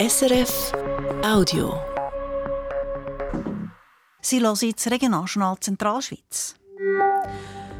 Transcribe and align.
SRF 0.00 0.72
Audio. 1.22 1.74
Sie 4.22 4.40
hören 4.40 4.56
jetzt 4.62 4.90
Regionaljournal 4.90 5.58
Zentralschweiz. 5.60 6.54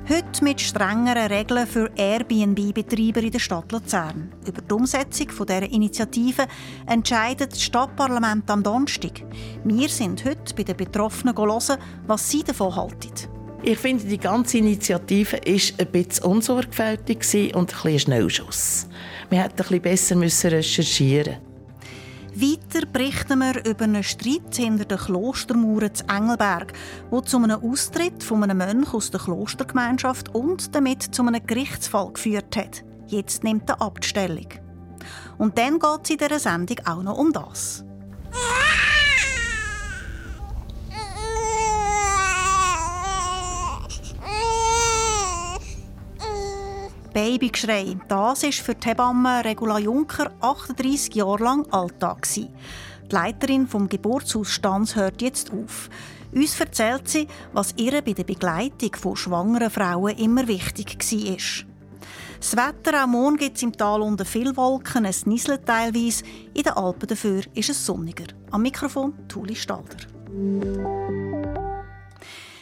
Heute 0.06 0.44
mit 0.44 0.60
strengeren 0.60 1.32
Regeln 1.32 1.66
für 1.66 1.90
Airbnb-Betreiber 1.96 3.22
in 3.22 3.30
der 3.30 3.38
Stadt 3.38 3.72
Luzern. 3.72 4.34
Über 4.46 4.60
die 4.60 4.74
Umsetzung 4.74 5.28
dieser 5.28 5.62
Initiative 5.62 6.46
entscheidet 6.86 7.52
das 7.52 7.62
Stadtparlament 7.62 8.50
am 8.50 8.62
Donnerstag. 8.62 9.22
Wir 9.64 9.88
sind 9.88 10.22
heute 10.26 10.54
bei 10.54 10.64
den 10.64 10.76
Betroffenen 10.76 11.34
hören, 11.34 11.78
was 12.06 12.30
sie 12.30 12.42
davon 12.42 12.76
halten. 12.76 13.14
Ich 13.62 13.78
finde, 13.78 14.04
die 14.04 14.18
ganze 14.18 14.58
Initiative 14.58 15.38
war 15.38 15.86
ein 15.86 15.92
bisschen 15.92 16.24
unsorgfältig 16.26 17.54
und 17.54 17.72
ein 17.72 17.82
bisschen 17.82 17.98
Schnellschuss. 17.98 18.88
Wir 19.30 19.42
hätten 19.42 19.62
ein 19.62 19.80
bisschen 19.80 20.20
besser 20.20 20.52
recherchieren 20.52 21.49
Weiter 22.34 22.86
berichten 22.86 23.40
wir 23.40 23.64
über 23.64 23.84
einen 23.84 24.04
Streit 24.04 24.54
hinter 24.54 24.84
den 24.84 24.98
Klostermauern 24.98 25.94
zu 25.94 26.04
Engelberg, 26.08 26.72
der 27.10 27.22
zu 27.24 27.36
einem 27.38 27.62
Austritt 27.62 28.22
von 28.22 28.44
einem 28.44 28.58
Mönch 28.58 28.94
aus 28.94 29.10
der 29.10 29.20
Klostergemeinschaft 29.20 30.34
und 30.34 30.74
damit 30.74 31.02
zu 31.02 31.22
einem 31.22 31.44
Gerichtsfall 31.44 32.12
geführt 32.12 32.56
hat. 32.56 32.84
Jetzt 33.08 33.42
nimmt 33.42 33.68
er 33.68 33.82
Abstellung. 33.82 34.46
Und 35.38 35.58
dann 35.58 35.78
geht 35.78 36.00
es 36.04 36.10
in 36.10 36.18
dieser 36.18 36.38
Sendung 36.38 36.76
auch 36.86 37.02
noch 37.02 37.18
um 37.18 37.32
das. 37.32 37.84
Babygeschrei, 47.12 47.96
das 48.06 48.44
ist 48.44 48.60
für 48.60 48.76
die 48.76 48.88
Hebamme 48.88 49.44
Regula 49.44 49.78
Juncker 49.78 50.30
38 50.40 51.12
Jahre 51.16 51.42
lang 51.42 51.66
Alltag. 51.72 52.26
Die 52.34 52.48
Leiterin 53.10 53.66
vom 53.66 53.88
Geburtshaus 53.88 54.50
Stanz 54.52 54.94
hört 54.94 55.20
jetzt 55.20 55.50
auf. 55.52 55.90
Uns 56.32 56.60
erzählt 56.60 57.08
sie, 57.08 57.26
was 57.52 57.74
ihr 57.76 58.00
bei 58.02 58.12
der 58.12 58.22
Begleitung 58.22 58.94
von 58.94 59.16
schwangeren 59.16 59.70
Frauen 59.70 60.16
immer 60.18 60.46
wichtig 60.46 60.96
war. 61.00 61.66
Das 62.38 62.56
Wetter, 62.56 63.02
auch 63.02 63.08
morgen 63.08 63.36
gibt 63.36 63.56
es 63.56 63.62
im 63.64 63.76
Tal 63.76 64.00
unter 64.02 64.24
viel 64.24 64.56
Wolken, 64.56 65.04
es 65.04 65.26
nieselt 65.26 65.66
teilweise. 65.66 66.24
In 66.54 66.62
den 66.62 66.72
Alpen 66.72 67.08
dafür 67.08 67.42
ist 67.54 67.70
es 67.70 67.84
sonniger. 67.84 68.26
Am 68.52 68.62
Mikrofon 68.62 69.14
Tuli 69.26 69.56
Stalder. 69.56 69.96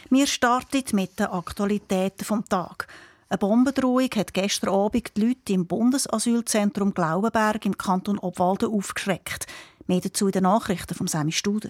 Wir 0.09 0.25
starten 0.25 0.83
mit 0.93 1.19
den 1.19 1.27
Aktualitäten 1.27 2.25
vom 2.25 2.43
Tag. 2.43 2.87
Eine 3.31 3.37
Bombendrohung 3.37 4.09
hat 4.15 4.33
gestern 4.33 4.71
Abend 4.71 5.15
die 5.15 5.21
Leute 5.21 5.53
im 5.53 5.67
Bundesasylzentrum 5.67 6.95
Glaubenberg 6.95 7.63
im 7.63 7.77
Kanton 7.77 8.17
Obwalden 8.17 8.73
aufgeschreckt. 8.73 9.45
Mehr 9.85 10.01
dazu 10.01 10.25
in 10.25 10.31
den 10.31 10.43
Nachrichten 10.43 10.95
von 10.95 11.05
Sammy 11.05 11.31
Studer. 11.31 11.69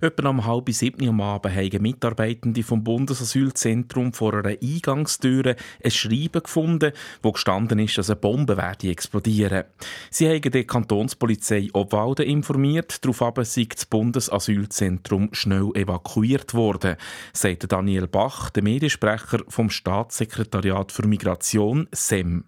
Etwa 0.00 0.28
um 0.28 0.46
halb 0.46 0.70
sieben 0.70 1.08
am 1.08 1.20
Abend 1.20 1.54
haben 1.54 1.82
Mitarbeitende 1.82 2.62
vom 2.62 2.84
Bundesasylzentrum 2.84 4.12
vor 4.12 4.34
einer 4.34 4.56
Eingangstür 4.62 5.56
ein 5.82 5.90
Schreiben 5.90 6.42
gefunden, 6.42 6.92
wo 7.22 7.32
gestanden 7.32 7.80
ist, 7.80 7.98
dass 7.98 8.10
eine 8.10 8.16
Bombe 8.16 8.56
werde 8.56 8.90
explodieren. 8.90 9.64
Sie 10.10 10.28
haben 10.28 10.40
die 10.40 10.64
Kantonspolizei 10.64 11.68
Obwalden 11.72 12.26
informiert, 12.26 13.04
daraufhin 13.04 13.44
sei 13.44 13.66
das 13.68 13.86
Bundesasylzentrum 13.86 15.30
schnell 15.32 15.70
evakuiert 15.74 16.54
worden, 16.54 16.96
sagte 17.32 17.66
Daniel 17.66 18.06
Bach, 18.06 18.50
der 18.50 18.62
Mediensprecher 18.62 19.40
vom 19.48 19.68
Staatssekretariat 19.68 20.92
für 20.92 21.06
Migration 21.06 21.88
SEM. 21.92 22.44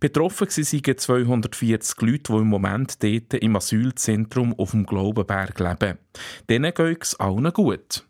Betroffen 0.00 0.48
waren 0.48 0.98
240 0.98 2.00
Leute, 2.00 2.32
die 2.32 2.38
im 2.38 2.48
Moment 2.48 3.02
dort 3.02 3.34
im 3.34 3.56
Asylzentrum 3.56 4.54
auf 4.58 4.72
dem 4.72 4.86
Glaubenberg 4.86 5.58
leben. 5.58 5.98
Denen 6.48 6.74
geht 6.74 7.02
es 7.02 7.18
allen 7.18 7.52
gut. 7.52 8.04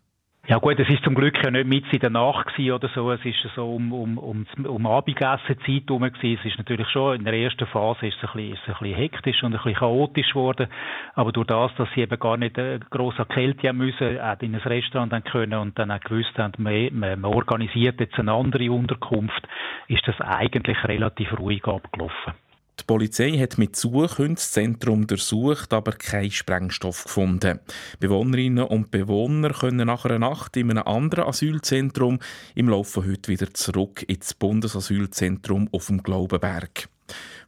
Ja 0.47 0.59
gut, 0.59 0.79
es 0.79 0.87
ist 0.89 1.03
zum 1.03 1.15
Glück 1.15 1.43
ja 1.43 1.49
nicht 1.49 1.65
mit 1.65 1.91
in 1.91 1.99
der 1.99 2.11
Nacht 2.11 2.59
oder 2.59 2.87
so. 2.93 3.11
Es 3.11 3.25
ist 3.25 3.35
so 3.55 3.73
um, 3.73 3.91
um, 3.91 4.19
um, 4.19 4.45
um 4.67 4.85
Abendessenzeit 4.85 5.83
herum 5.87 6.03
gewesen. 6.03 6.37
Es 6.39 6.45
ist 6.45 6.59
natürlich 6.59 6.87
schon 6.89 7.15
in 7.15 7.23
der 7.23 7.33
ersten 7.33 7.65
Phase 7.65 8.05
ist 8.05 8.17
es, 8.21 8.29
ein 8.29 8.35
bisschen, 8.35 8.53
ist 8.53 8.61
es 8.61 8.75
ein 8.75 8.79
bisschen 8.79 8.95
hektisch 8.95 9.41
und 9.41 9.55
ein 9.55 9.57
bisschen 9.63 9.79
chaotisch 9.79 10.29
geworden. 10.29 10.67
Aber 11.15 11.31
durch 11.31 11.47
das, 11.47 11.71
dass 11.77 11.89
sie 11.95 12.01
eben 12.01 12.19
gar 12.19 12.37
nicht 12.37 12.59
äh, 12.59 12.79
an 12.91 13.27
Kälte 13.27 13.67
haben 13.67 13.77
müssen, 13.79 14.19
auch 14.19 14.39
in 14.41 14.53
ein 14.53 14.61
Restaurant 14.61 15.11
dann 15.11 15.23
können 15.23 15.59
und 15.59 15.79
dann 15.79 15.89
auch 15.89 15.99
gewusst 15.99 16.37
haben, 16.37 16.53
man, 16.61 16.93
man 16.99 17.25
organisiert 17.25 17.99
jetzt 17.99 18.19
eine 18.19 18.33
andere 18.33 18.71
Unterkunft, 18.71 19.47
ist 19.87 20.07
das 20.07 20.21
eigentlich 20.21 20.77
relativ 20.83 21.39
ruhig 21.39 21.65
abgelaufen. 21.65 22.33
Die 22.79 22.83
Polizei 22.85 23.37
hat 23.37 23.57
mit 23.57 23.75
Suchhunden 23.75 24.35
das 24.35 24.51
Zentrum 24.51 25.07
durchsucht, 25.07 25.73
aber 25.73 25.93
keinen 25.93 26.31
Sprengstoff 26.31 27.05
gefunden. 27.05 27.59
Bewohnerinnen 27.99 28.65
und 28.65 28.91
Bewohner 28.91 29.51
können 29.51 29.87
nach 29.87 30.05
einer 30.05 30.19
Nacht 30.19 30.57
in 30.57 30.71
einem 30.71 30.83
anderen 30.83 31.25
Asylzentrum 31.25 32.19
im 32.53 32.69
Laufe 32.69 33.05
heute 33.05 33.31
wieder 33.31 33.53
zurück 33.53 34.03
ins 34.07 34.33
Bundesasylzentrum 34.33 35.69
auf 35.71 35.87
dem 35.87 36.03
Glaubenberg. 36.03 36.89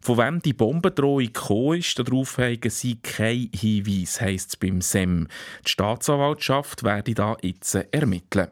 Von 0.02 0.18
wem 0.18 0.42
die 0.42 0.54
Bombendrohung 0.54 1.26
gekommen 1.26 1.80
ist, 1.80 1.98
darauf 2.00 2.38
haben 2.38 2.70
sie 2.70 2.96
keinen 2.98 3.50
Hinweis, 3.54 4.22
heisst 4.22 4.50
es 4.50 4.58
beim 4.58 4.82
SEM. 4.82 5.28
Die 5.66 5.72
Staatsanwaltschaft 5.72 6.84
werde 6.84 7.14
da 7.16 7.36
jetzt 7.42 7.76
ermitteln. 7.76 8.50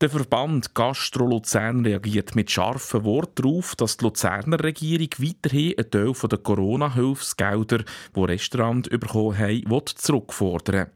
Der 0.00 0.10
Verband 0.10 0.74
Gastro 0.74 1.24
Luzern 1.24 1.86
reagiert 1.86 2.34
mit 2.34 2.50
scharfen 2.50 3.04
Worten 3.04 3.42
darauf, 3.42 3.76
dass 3.76 3.96
die 3.96 4.04
Luzerner 4.04 4.62
Regierung 4.62 5.08
weiterhin 5.18 5.78
einen 5.78 5.90
Teil 5.90 6.12
der 6.12 6.38
Corona-Hilfsgelder, 6.38 7.84
die 8.16 8.20
Restaurants 8.20 8.88
bekommen 8.88 9.38
haben, 9.38 9.86
zurückfordern 9.94 10.88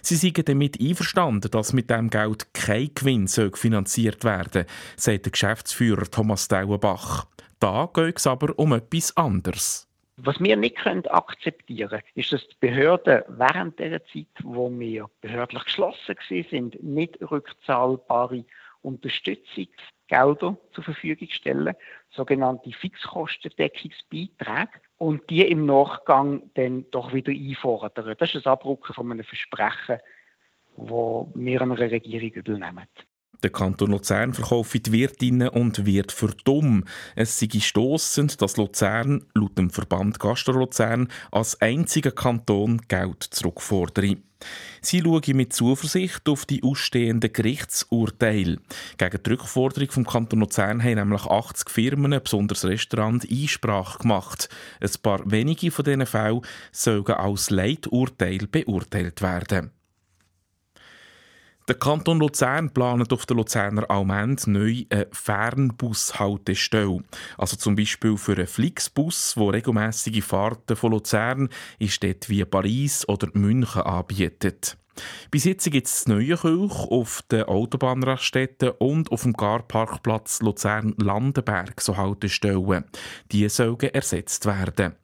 Sie 0.00 0.16
sind 0.16 0.48
damit 0.48 0.80
einverstanden, 0.80 1.50
dass 1.50 1.74
mit 1.74 1.90
diesem 1.90 2.08
Geld 2.08 2.54
kein 2.54 2.90
Gewinn 2.94 3.28
finanziert 3.28 4.24
werden 4.24 4.64
soll, 4.64 4.66
sagt 4.96 5.26
der 5.26 5.32
Geschäftsführer 5.32 6.10
Thomas 6.10 6.48
Dauenbach. 6.48 7.26
Da 7.60 7.90
geht 7.92 8.18
es 8.18 8.26
aber 8.26 8.58
um 8.58 8.72
etwas 8.72 9.14
anderes. 9.16 9.85
Was 10.18 10.40
wir 10.40 10.56
nicht 10.56 10.76
können 10.76 11.06
akzeptieren 11.08 12.00
ist, 12.14 12.32
dass 12.32 12.48
die 12.48 12.56
Behörden 12.58 13.22
während 13.28 13.78
der 13.78 14.02
Zeit, 14.06 14.28
wo 14.42 14.70
wir 14.70 15.10
behördlich 15.20 15.64
geschlossen 15.64 16.16
sind, 16.28 16.82
nicht 16.82 17.18
rückzahlbare 17.20 18.46
Unterstützungsgelder 18.80 20.56
zur 20.72 20.84
Verfügung 20.84 21.28
stellen, 21.30 21.74
sogenannte 22.10 22.72
Fixkostendeckungsbeiträge, 22.72 24.80
und 24.98 25.28
die 25.28 25.42
im 25.42 25.66
Nachgang 25.66 26.50
dann 26.54 26.90
doch 26.90 27.12
wieder 27.12 27.32
einfordern. 27.32 28.14
Das 28.18 28.34
ist 28.34 28.46
ein 28.46 28.52
Abrücken 28.52 28.94
von 28.94 29.12
einem 29.12 29.24
Versprechen, 29.24 29.98
das 30.76 31.26
wir 31.34 31.60
einer 31.60 31.78
Regierung 31.78 32.30
übernehmen. 32.30 32.86
Der 33.46 33.52
Kanton 33.52 33.92
Luzern 33.92 34.34
verkauft 34.34 34.86
die 34.86 34.90
Wirtinnen 34.90 35.50
und 35.50 35.86
Wirt 35.86 36.10
für 36.10 36.34
dumm. 36.42 36.82
Es 37.14 37.38
sei 37.38 37.46
stossend, 37.60 38.42
dass 38.42 38.56
Luzern 38.56 39.24
laut 39.34 39.56
dem 39.56 39.70
Verband 39.70 40.18
Gastro 40.18 40.50
Luzern 40.50 41.06
als 41.30 41.60
einziger 41.60 42.10
Kanton 42.10 42.82
Geld 42.88 43.22
zurückfordere. 43.22 44.16
Sie 44.80 45.00
schauen 45.00 45.36
mit 45.36 45.52
Zuversicht 45.52 46.28
auf 46.28 46.44
die 46.44 46.64
ausstehenden 46.64 47.32
Gerichtsurteile. 47.32 48.58
Gegen 48.98 49.22
die 49.22 49.30
Rückforderung 49.30 49.92
vom 49.92 50.06
Kanton 50.08 50.40
Luzern 50.40 50.82
haben 50.82 50.98
nämlich 50.98 51.26
80 51.26 51.70
Firmen, 51.70 52.20
besonders 52.20 52.64
Restaurants, 52.64 53.28
Einsprache 53.30 54.00
gemacht. 54.00 54.48
Ein 54.80 54.90
paar 55.04 55.20
wenige 55.30 55.70
von 55.70 55.84
diesen 55.84 56.04
Fällen 56.04 56.40
sollen 56.72 57.06
als 57.06 57.50
Leiturteil 57.50 58.48
beurteilt 58.48 59.22
werden. 59.22 59.70
Der 61.68 61.74
Kanton 61.74 62.20
Luzern 62.20 62.70
plant 62.70 63.12
auf 63.12 63.26
der 63.26 63.36
Luzerner 63.36 63.90
Almend 63.90 64.46
neu 64.46 64.84
eine 64.88 65.08
Fernbushaltestelle. 65.10 67.00
Also 67.36 67.56
zum 67.56 67.74
Beispiel 67.74 68.16
für 68.16 68.36
einen 68.36 68.46
Flixbus, 68.46 69.34
der 69.34 69.52
regelmäßige 69.52 70.22
Fahrten 70.22 70.76
von 70.76 70.92
Luzern 70.92 71.48
in 71.80 71.88
Städten 71.88 72.28
wie 72.28 72.44
Paris 72.44 73.08
oder 73.08 73.28
München 73.32 73.82
anbietet. 73.82 74.78
Bis 75.32 75.42
jetzt 75.42 75.68
gibt 75.68 75.88
es 75.88 76.06
neue 76.06 76.36
Kirch 76.36 76.86
auf 76.88 77.22
den 77.32 77.42
Autobahnraststätten 77.42 78.70
und 78.78 79.10
auf 79.10 79.22
dem 79.22 79.32
Garparkplatz 79.32 80.42
Luzern-Landenberg 80.42 81.80
so 81.80 81.96
Haltestellen. 81.96 82.84
Die 83.32 83.48
sollen 83.48 83.80
ersetzt 83.80 84.46
werden. 84.46 84.94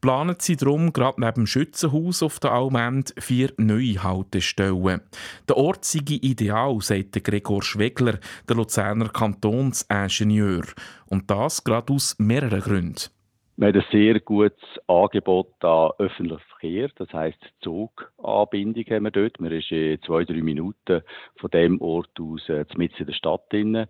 Planen 0.00 0.36
sie 0.38 0.56
darum 0.56 0.92
gerade 0.92 1.20
neben 1.20 1.34
dem 1.34 1.46
Schützenhaus 1.46 2.22
auf 2.22 2.38
der 2.40 2.52
Almend 2.52 3.14
vier 3.18 3.50
neue 3.56 4.02
Haltestellen. 4.02 5.00
Der 5.48 5.56
Ort 5.56 5.84
sei 5.84 6.00
ideal, 6.06 6.80
sagt 6.80 7.22
Gregor 7.24 7.62
Schwegler, 7.62 8.18
der 8.48 8.56
Luzerner 8.56 9.08
Kantonsingenieur. 9.08 10.64
Und 11.06 11.30
das 11.30 11.64
gerade 11.64 11.92
aus 11.92 12.16
mehreren 12.18 12.60
Gründen. 12.60 13.10
Wir 13.56 13.68
haben 13.68 13.80
ein 13.80 13.84
sehr 13.92 14.18
gutes 14.18 14.58
Angebot 14.88 15.52
an 15.62 15.90
öffentlichem 15.98 16.42
Verkehr, 16.48 16.88
das 16.96 17.12
heisst 17.12 17.38
Zuganbindung 17.60 18.84
haben 18.86 19.04
wir 19.04 19.10
dort. 19.10 19.38
Wir 19.38 19.50
sind 19.50 19.72
in 19.72 20.02
zwei, 20.02 20.24
drei 20.24 20.42
Minuten 20.42 21.02
von 21.38 21.50
dem 21.50 21.80
Ort 21.80 22.18
aus 22.18 22.48
äh, 22.48 22.64
mitten 22.76 22.96
in 22.96 23.06
der 23.06 23.12
Stadt 23.12 23.42
drin 23.52 23.86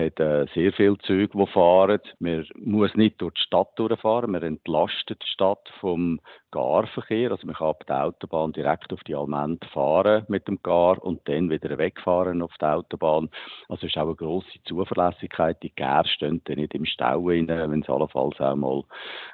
hat 0.00 0.20
äh, 0.20 0.46
sehr 0.54 0.72
viele 0.72 0.98
Züge, 0.98 1.36
die 1.36 1.46
fahren. 1.46 2.00
Man 2.18 2.46
muss 2.56 2.94
nicht 2.94 3.20
durch 3.20 3.34
die 3.34 3.42
Stadt 3.42 3.68
durchfahren. 3.76 4.30
Man 4.30 4.42
entlastet 4.42 5.22
die 5.22 5.28
Stadt 5.28 5.70
vom 5.80 6.20
Garverkehr. 6.50 7.30
Also 7.30 7.46
man 7.46 7.56
kann 7.56 7.68
ab 7.68 7.86
der 7.86 8.04
Autobahn 8.04 8.52
direkt 8.52 8.92
auf 8.92 9.00
die 9.04 9.14
Almend 9.14 9.64
fahren 9.66 10.24
mit 10.28 10.48
dem 10.48 10.62
Gar 10.62 11.02
und 11.02 11.28
dann 11.28 11.50
wieder 11.50 11.76
wegfahren 11.78 12.42
auf 12.42 12.56
der 12.60 12.76
Autobahn. 12.76 13.30
Also 13.68 13.86
ist 13.86 13.96
auch 13.96 14.02
eine 14.02 14.14
grosse 14.14 14.62
Zuverlässigkeit. 14.64 15.62
Die 15.62 15.74
Gär 15.74 16.04
stehen 16.06 16.40
dann 16.44 16.56
nicht 16.56 16.74
im 16.74 16.84
Stau 16.84 17.26
wenn 17.26 17.82
es 17.82 17.88
allenfalls 17.88 18.40
auch 18.40 18.56
mal 18.56 18.82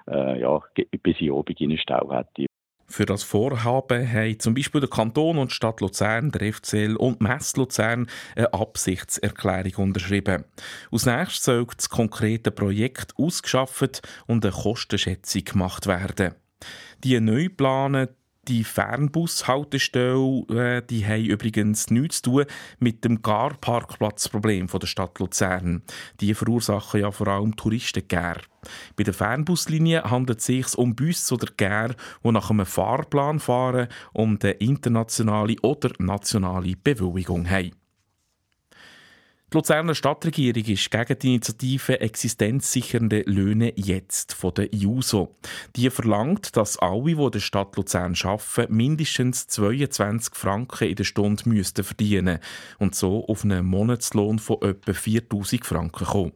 äh, 0.08 0.40
ja, 0.40 0.60
bis 1.02 1.20
in 1.20 1.30
Obig 1.30 1.60
in 1.60 1.70
einen 1.70 1.78
Stau 1.78 2.12
hätte. 2.12 2.45
Für 2.88 3.04
das 3.04 3.22
Vorhaben 3.22 4.12
haben 4.12 4.38
zum 4.38 4.54
Beispiel 4.54 4.80
der 4.80 4.90
Kanton 4.90 5.38
und 5.38 5.52
Stadt 5.52 5.80
Luzern, 5.80 6.30
der 6.30 6.52
FCL 6.52 6.96
und 6.96 7.20
Mess 7.20 7.56
Luzern 7.56 8.08
eine 8.36 8.52
Absichtserklärung 8.52 9.88
unterschrieben. 9.88 10.44
Aus 10.90 11.06
nächstes 11.06 11.44
soll 11.44 11.66
das 11.76 11.90
konkrete 11.90 12.50
Projekt 12.50 13.14
ausgeschafft 13.18 14.06
und 14.26 14.44
eine 14.44 14.54
Kostenschätzung 14.54 15.44
gemacht 15.44 15.86
werden. 15.86 16.34
Die 17.04 17.18
neu 17.20 17.48
planen 17.48 18.08
die 18.48 18.64
Fernbushaltestelle, 18.64 20.44
äh, 20.50 20.82
die 20.88 21.06
haben 21.06 21.24
übrigens 21.24 21.90
nichts 21.90 22.22
zu 22.22 22.30
tun 22.30 22.44
mit 22.78 23.04
dem 23.04 23.22
Gar-Parkplatzproblem 23.22 24.66
der 24.66 24.86
Stadt 24.86 25.18
Luzern. 25.18 25.82
Die 26.20 26.34
verursachen 26.34 27.00
ja 27.00 27.10
vor 27.10 27.28
allem 27.28 27.56
Touristengär. 27.56 28.36
Bei 28.96 29.04
der 29.04 29.14
Fernbuslinie 29.14 30.04
handelt 30.04 30.40
es 30.40 30.46
sich 30.46 30.76
um 30.76 30.94
Busse 30.94 31.34
oder 31.34 31.52
Gär, 31.56 31.94
die 32.24 32.30
nach 32.30 32.50
einem 32.50 32.66
Fahrplan 32.66 33.40
fahren 33.40 33.88
und 34.12 34.44
eine 34.44 34.54
internationale 34.54 35.56
oder 35.62 35.92
nationale 35.98 36.74
Bewilligung 36.76 37.48
haben. 37.48 37.72
Die 39.52 39.58
Luzerner 39.58 39.94
Stadtregierung 39.94 40.64
ist 40.64 40.90
gegen 40.90 41.18
die 41.20 41.28
Initiative 41.28 42.00
Existenzsichernde 42.00 43.22
Löhne 43.26 43.72
jetzt 43.76 44.32
von 44.32 44.52
der 44.52 44.74
JUSO. 44.74 45.36
Die 45.76 45.88
verlangt, 45.88 46.56
dass 46.56 46.76
alle, 46.78 47.14
die 47.14 47.22
in 47.22 47.30
der 47.30 47.38
Stadt 47.38 47.76
Luzern 47.76 48.16
arbeiten, 48.24 48.76
mindestens 48.76 49.46
22 49.46 50.34
Franken 50.34 50.88
in 50.88 50.96
der 50.96 51.04
Stunde 51.04 51.48
müssten 51.48 51.84
verdienen 51.84 52.40
und 52.80 52.96
so 52.96 53.24
auf 53.28 53.44
einen 53.44 53.64
Monatslohn 53.66 54.40
von 54.40 54.60
etwa 54.62 54.92
4000 54.92 55.64
Franken 55.64 56.06
kommen. 56.06 56.32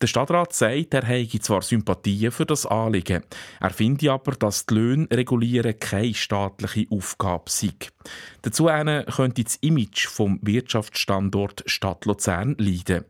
Der 0.00 0.06
Stadtrat 0.06 0.52
sagt, 0.52 0.94
er 0.94 1.02
habe 1.02 1.40
zwar 1.40 1.62
Sympathien 1.62 2.30
für 2.30 2.46
das 2.46 2.66
Anliegen, 2.66 3.24
er 3.60 3.70
finde 3.70 4.12
aber, 4.12 4.32
dass 4.32 4.66
die 4.66 4.74
Löhne 4.74 5.08
regulieren 5.10 5.78
keine 5.78 6.14
staatliche 6.14 6.86
Aufgabe 6.90 7.50
sei. 7.50 7.72
Dazu 8.42 8.66
könnte 8.66 9.42
das 9.42 9.56
Image 9.56 10.06
vom 10.06 10.38
Wirtschaftsstandort 10.42 11.64
Stadt 11.66 12.04
Luzern 12.04 12.54
leiden. 12.58 13.04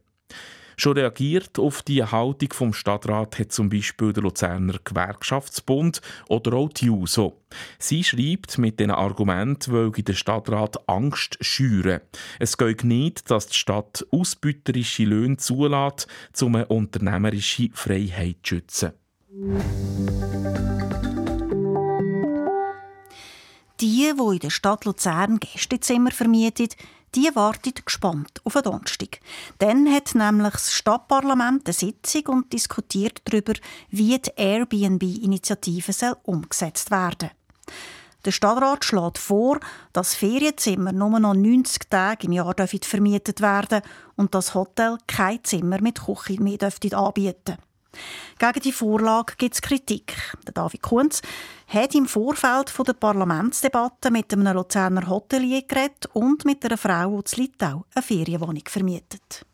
Schon 0.81 0.97
reagiert 0.97 1.59
auf 1.59 1.83
die 1.83 2.05
Haltung 2.05 2.53
vom 2.53 2.73
Stadtrat 2.73 3.37
hat 3.41 3.51
zum 3.51 3.69
Beispiel 3.69 4.13
der 4.13 4.23
Luzerner 4.23 4.79
Gewerkschaftsbund 4.85 6.01
oder 6.29 6.53
auch 6.53 6.69
die 6.69 6.87
JUSO. 6.87 7.43
Sie 7.81 8.05
schreibt 8.05 8.59
mit 8.59 8.79
diesen 8.79 8.93
Argumenten, 8.93 9.73
weil 9.73 9.91
der 9.91 10.13
Stadtrat 10.13 10.89
Angst 10.89 11.37
schüren. 11.41 12.01
Es 12.39 12.57
geht 12.57 12.85
nicht, 12.85 13.29
dass 13.29 13.49
die 13.49 13.57
Stadt 13.57 14.07
ausbüterische 14.13 15.03
Löhne 15.03 15.37
zulässt, 15.39 16.07
um 16.41 16.55
eine 16.55 16.67
unternehmerische 16.67 17.71
Freiheit 17.73 18.37
zu 18.45 18.55
schützen. 18.55 18.93
Die, 23.81 24.13
die 24.17 24.33
in 24.33 24.39
der 24.39 24.51
Stadt 24.51 24.85
Luzern 24.85 25.41
Gästezimmer 25.41 26.13
vermietet, 26.13 26.77
die 27.15 27.31
wartet 27.35 27.87
gespannt 27.87 28.41
auf 28.45 28.53
den 28.55 28.63
Donnerstag. 28.63 29.21
Dann 29.59 29.93
hat 29.93 30.15
nämlich 30.15 30.53
das 30.53 30.73
Stadtparlament 30.73 31.67
eine 31.67 31.73
Sitzung 31.73 32.27
und 32.27 32.53
diskutiert 32.53 33.23
darüber, 33.25 33.55
wie 33.91 34.19
die 34.19 34.31
Airbnb-Initiative 34.37 36.17
umgesetzt 36.25 36.91
werden 36.91 37.31
der 38.25 38.33
Stadtrat 38.33 38.85
schlägt 38.85 39.17
vor, 39.17 39.61
dass 39.93 40.15
Ferienzimmer 40.15 40.93
nur 40.93 41.19
noch 41.21 41.35
90 41.35 41.89
Tage 41.89 42.27
im 42.27 42.33
Jahr 42.33 42.55
vermietet 42.83 43.41
werden 43.41 43.81
und 44.17 44.35
das 44.35 44.55
Hotel 44.55 44.99
kein 45.07 45.43
Zimmer 45.45 45.81
mit 45.81 46.05
Küche 46.05 46.43
mehr 46.43 46.59
anbieten 46.93 47.57
gegen 48.39 48.61
die 48.61 48.73
Vorlage 48.73 49.35
gibt 49.37 49.55
es 49.55 49.63
Kritik. 49.63 50.15
Der 50.47 50.53
David 50.53 50.83
Kunz 50.83 51.23
hat 51.67 51.95
im 51.95 52.07
Vorfeld 52.07 52.73
der 52.87 52.93
Parlamentsdebatte 52.93 54.11
mit 54.11 54.33
einem 54.33 54.55
Luzerner 54.55 55.09
Hotelier 55.09 55.63
geredet 55.63 56.07
und 56.13 56.45
mit 56.45 56.65
einer 56.65 56.79
Frau, 56.79 57.23
die 57.23 57.41
in 57.41 57.43
Litau 57.45 57.85
eine 57.95 58.03
Ferienwohnung 58.03 58.65
vermietet. 58.67 59.45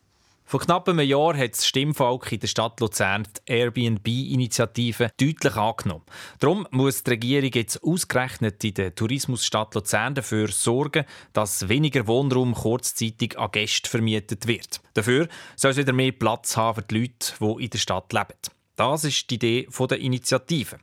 Vor 0.47 0.59
knapp 0.59 0.87
einem 0.87 1.07
Jahr 1.07 1.35
hat 1.35 1.53
das 1.53 1.65
Stimmvolk 1.65 2.31
in 2.31 2.39
der 2.39 2.47
Stadt 2.47 2.79
Luzern 2.79 3.23
die 3.47 3.51
Airbnb-Initiative 3.51 5.09
deutlich 5.19 5.55
angenommen. 5.55 6.05
Darum 6.39 6.67
muss 6.69 7.03
die 7.03 7.09
Regierung 7.09 7.49
jetzt 7.51 7.83
ausgerechnet 7.83 8.63
in 8.63 8.75
der 8.75 8.93
Tourismusstadt 8.93 9.73
Luzern 9.73 10.13
dafür 10.13 10.47
sorgen, 10.49 11.05
dass 11.33 11.67
weniger 11.67 12.05
Wohnraum 12.05 12.53
kurzzeitig 12.53 13.39
an 13.39 13.49
Gäste 13.51 13.89
vermietet 13.89 14.45
wird. 14.45 14.81
Dafür 14.93 15.27
soll 15.55 15.71
es 15.71 15.77
wieder 15.77 15.93
mehr 15.93 16.11
Platz 16.11 16.55
haben 16.55 16.75
für 16.75 16.81
die 16.83 16.99
Leute, 16.99 17.33
die 17.41 17.63
in 17.63 17.69
der 17.71 17.79
Stadt 17.79 18.13
leben. 18.13 18.37
Das 18.75 19.03
ist 19.03 19.27
die 19.31 19.35
Idee 19.35 19.67
der 19.89 19.99
Initiative. 19.99 20.77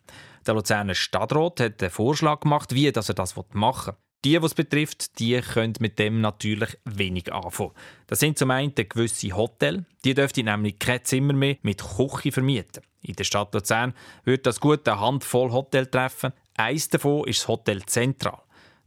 Der 0.44 0.54
Luzerner 0.54 0.96
Stadtrat 0.96 1.60
hat 1.60 1.80
einen 1.80 1.92
Vorschlag 1.92 2.40
gemacht, 2.40 2.74
wie 2.74 2.88
er 2.88 2.92
das 2.92 3.14
machen 3.52 3.92
will. 3.92 4.01
Die, 4.24 4.38
die 4.38 4.46
es 4.46 4.54
betrifft, 4.54 5.18
die 5.18 5.40
können 5.40 5.74
mit 5.80 5.98
dem 5.98 6.20
natürlich 6.20 6.78
wenig 6.84 7.32
anfangen. 7.32 7.72
Das 8.06 8.20
sind 8.20 8.38
zum 8.38 8.52
einen 8.52 8.72
gewisse 8.74 9.36
Hotels. 9.36 9.82
Die 10.04 10.14
dürften 10.14 10.44
nämlich 10.44 10.78
kein 10.78 11.04
Zimmer 11.04 11.32
mehr 11.32 11.56
mit 11.62 11.82
Küche 11.82 12.30
vermieten. 12.30 12.84
In 13.00 13.16
der 13.16 13.24
Stadt 13.24 13.52
Luzern 13.52 13.94
wird 14.24 14.46
das 14.46 14.60
gut 14.60 14.86
eine 14.88 15.00
Handvoll 15.00 15.50
Hotel 15.50 15.86
treffen. 15.86 16.32
Eins 16.56 16.88
davon 16.88 17.26
ist 17.26 17.40
das 17.40 17.48
Hotel 17.48 17.84
Zentral. 17.84 18.38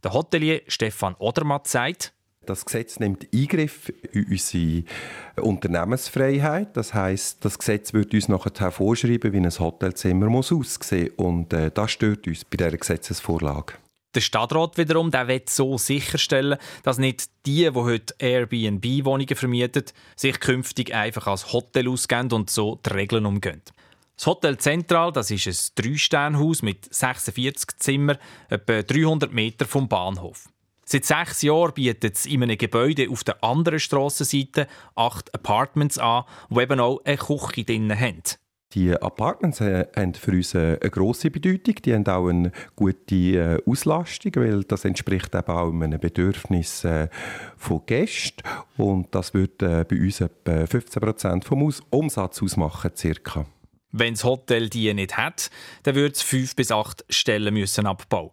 Der 0.02 0.14
Hotelier 0.14 0.62
Stefan 0.68 1.14
Odermatt 1.18 1.68
sagt, 1.68 2.14
das 2.46 2.64
Gesetz 2.64 3.00
nimmt 3.00 3.26
Eingriff 3.34 3.92
in 4.12 4.26
unsere 4.26 4.84
Unternehmensfreiheit. 5.42 6.76
Das 6.76 6.94
heißt, 6.94 7.44
das 7.44 7.58
Gesetz 7.58 7.92
wird 7.92 8.14
uns 8.14 8.28
nachher 8.28 8.70
vorschreiben, 8.70 9.32
wie 9.32 9.38
ein 9.38 9.50
Hotelzimmer 9.50 10.28
aussehen 10.28 10.58
muss. 10.58 10.78
Und 11.16 11.52
äh, 11.52 11.72
das 11.72 11.90
stört 11.90 12.26
uns 12.28 12.44
bei 12.44 12.56
dieser 12.56 12.76
Gesetzesvorlage. 12.76 13.74
Der 14.16 14.22
Stadtrat 14.22 14.78
wiederum 14.78 15.10
der 15.10 15.28
will 15.28 15.42
so 15.46 15.76
sicherstellen, 15.76 16.56
dass 16.82 16.96
nicht 16.96 17.28
die, 17.44 17.70
die 17.70 17.74
heute 17.74 18.14
Airbnb-Wohnungen 18.18 19.36
vermieten, 19.36 19.84
sich 20.16 20.40
künftig 20.40 20.94
einfach 20.94 21.26
als 21.26 21.52
Hotel 21.52 21.86
ausgeben 21.86 22.32
und 22.32 22.48
so 22.48 22.76
die 22.76 22.94
Regeln 22.94 23.26
umgehen. 23.26 23.60
Das 24.16 24.26
Hotel 24.26 24.56
Zentral 24.56 25.12
das 25.12 25.30
ist 25.30 25.46
ein 25.46 25.84
Drei-Sterne-Haus 25.84 26.62
mit 26.62 26.92
46 26.94 27.76
Zimmern, 27.76 28.16
etwa 28.48 28.82
300 28.82 29.34
Meter 29.34 29.66
vom 29.66 29.86
Bahnhof. 29.86 30.48
Seit 30.86 31.04
sechs 31.04 31.42
Jahren 31.42 31.74
bietet 31.74 32.14
es 32.14 32.24
in 32.24 32.42
einem 32.42 32.56
Gebäude 32.56 33.10
auf 33.10 33.22
der 33.22 33.44
anderen 33.44 33.80
Strassenseite 33.80 34.66
acht 34.94 35.34
Apartments 35.34 35.98
an, 35.98 36.24
die 36.48 36.60
eben 36.60 36.80
auch 36.80 37.04
eine 37.04 37.18
Küche 37.18 37.64
drin 37.64 38.00
haben. 38.00 38.22
Die 38.72 38.92
Apartments 38.92 39.60
haben 39.60 40.14
für 40.14 40.32
uns 40.32 40.54
eine 40.54 40.78
grosse 40.78 41.30
Bedeutung. 41.30 41.76
Die 41.84 41.94
haben 41.94 42.06
auch 42.06 42.28
eine 42.28 42.50
gute 42.74 43.14
äh, 43.14 43.62
Auslastung, 43.64 44.32
weil 44.36 44.64
das 44.64 44.84
entspricht 44.84 45.34
eben 45.34 45.46
auch 45.46 45.72
einem 45.72 46.00
Bedürfnis 46.00 46.84
äh, 46.84 47.08
von 47.56 47.82
Gästen. 47.86 48.42
Und 48.76 49.14
das 49.14 49.34
wird 49.34 49.62
äh, 49.62 49.84
bei 49.88 49.96
uns 49.96 50.20
etwa 50.20 50.66
15 50.66 51.00
Prozent 51.00 51.44
vom 51.44 51.72
Umsatz 51.90 52.42
ausmachen, 52.42 52.90
circa. 52.96 53.46
Wenn 53.92 54.14
das 54.14 54.24
Hotel 54.24 54.68
die 54.68 54.92
nicht 54.92 55.16
hat, 55.16 55.50
dann 55.84 55.94
würde 55.94 56.14
es 56.14 56.22
fünf 56.22 56.56
bis 56.56 56.70
acht 56.72 57.04
Stellen 57.08 57.54
müssen 57.54 57.86
abbauen. 57.86 58.30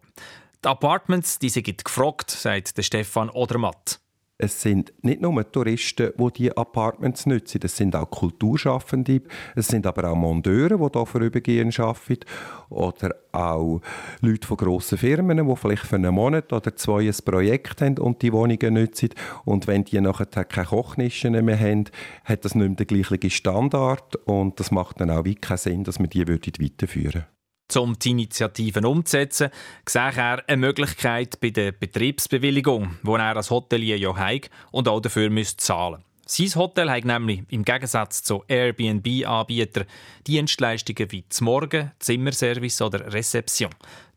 Die 0.64 0.68
Apartments, 0.68 1.38
die 1.38 1.48
sind 1.48 1.84
gefragt, 1.84 2.30
sagt 2.30 2.84
Stefan 2.84 3.30
Odermatt. 3.30 4.00
Es 4.36 4.60
sind 4.60 4.92
nicht 5.02 5.20
nur 5.20 5.48
Touristen, 5.52 6.10
die 6.18 6.32
diese 6.32 6.56
Apartments 6.56 7.24
nutzen, 7.24 7.60
es 7.62 7.76
sind 7.76 7.94
auch 7.94 8.10
Kulturschaffende, 8.10 9.22
es 9.54 9.68
sind 9.68 9.86
aber 9.86 10.10
auch 10.10 10.16
Mondeure, 10.16 10.76
die 10.76 10.92
hier 10.92 11.06
vorübergehend 11.06 11.78
arbeiten 11.78 12.24
oder 12.68 13.14
auch 13.30 13.80
Leute 14.22 14.48
von 14.48 14.56
grossen 14.56 14.98
Firmen, 14.98 15.46
die 15.46 15.56
vielleicht 15.56 15.86
für 15.86 15.94
einen 15.94 16.16
Monat 16.16 16.52
oder 16.52 16.74
zwei 16.74 17.06
ein 17.06 17.14
Projekt 17.24 17.80
haben 17.80 17.98
und 17.98 18.22
die 18.22 18.32
Wohnungen 18.32 18.74
nutzen 18.74 19.10
und 19.44 19.68
wenn 19.68 19.84
die 19.84 20.00
nachher 20.00 20.26
keine 20.26 20.66
Kochnischen 20.66 21.44
mehr 21.44 21.60
haben, 21.60 21.84
hat 22.24 22.44
das 22.44 22.56
nicht 22.56 22.66
mehr 22.66 22.86
den 22.86 22.86
gleichen 22.88 23.30
Standard 23.30 24.16
und 24.26 24.58
das 24.58 24.72
macht 24.72 25.00
dann 25.00 25.12
auch 25.12 25.24
keinen 25.40 25.58
Sinn, 25.58 25.84
dass 25.84 26.00
man 26.00 26.10
die 26.10 26.26
weiterführen 26.26 27.04
würde. 27.04 27.26
Um 27.74 27.98
die 27.98 28.10
Initiativen 28.10 28.84
umzusetzen, 28.84 29.50
sehe 29.88 30.12
er 30.14 30.44
eine 30.46 30.56
Möglichkeit 30.58 31.40
bei 31.40 31.50
der 31.50 31.72
Betriebsbewilligung, 31.72 32.98
wo 33.02 33.16
er 33.16 33.36
als 33.36 33.50
Hotelier 33.50 33.98
ja 33.98 34.14
hat 34.14 34.50
und 34.70 34.86
auch 34.86 35.00
dafür 35.00 35.30
zahlen 35.56 35.92
müsste. 35.92 36.04
Sein 36.26 36.54
Hotel 36.54 36.90
hat 36.90 37.04
nämlich 37.04 37.42
im 37.50 37.64
Gegensatz 37.64 38.22
zu 38.22 38.44
Airbnb-Anbietern 38.48 39.86
Dienstleistungen 40.26 41.10
wie 41.12 41.28
zum 41.28 41.46
Morgen, 41.46 41.92
Zimmerservice 41.98 42.80
oder 42.80 43.12
Rezeption. 43.12 43.74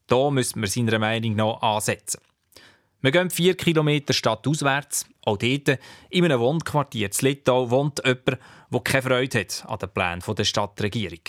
Da 0.07 0.29
müsste 0.29 0.59
man 0.59 0.69
seiner 0.69 0.99
Meinung 0.99 1.35
nach 1.35 1.61
ansetzen. 1.61 2.21
Wir 3.01 3.11
gehen 3.11 3.29
vier 3.29 3.55
Kilometer 3.55 4.13
stadtauswärts. 4.13 5.05
Auch 5.25 5.37
dort, 5.37 5.79
in 6.09 6.25
einem 6.25 6.39
Wohnquartier 6.39 7.09
in 7.09 7.27
Littau, 7.27 7.69
wohnt 7.69 8.01
jemand, 8.05 8.39
der 8.71 8.79
keine 8.81 9.01
Freude 9.01 9.39
hat 9.39 9.65
an 9.67 9.79
den 9.79 9.89
Plänen 9.89 10.35
der 10.35 10.43
Stadtregierung. 10.45 11.19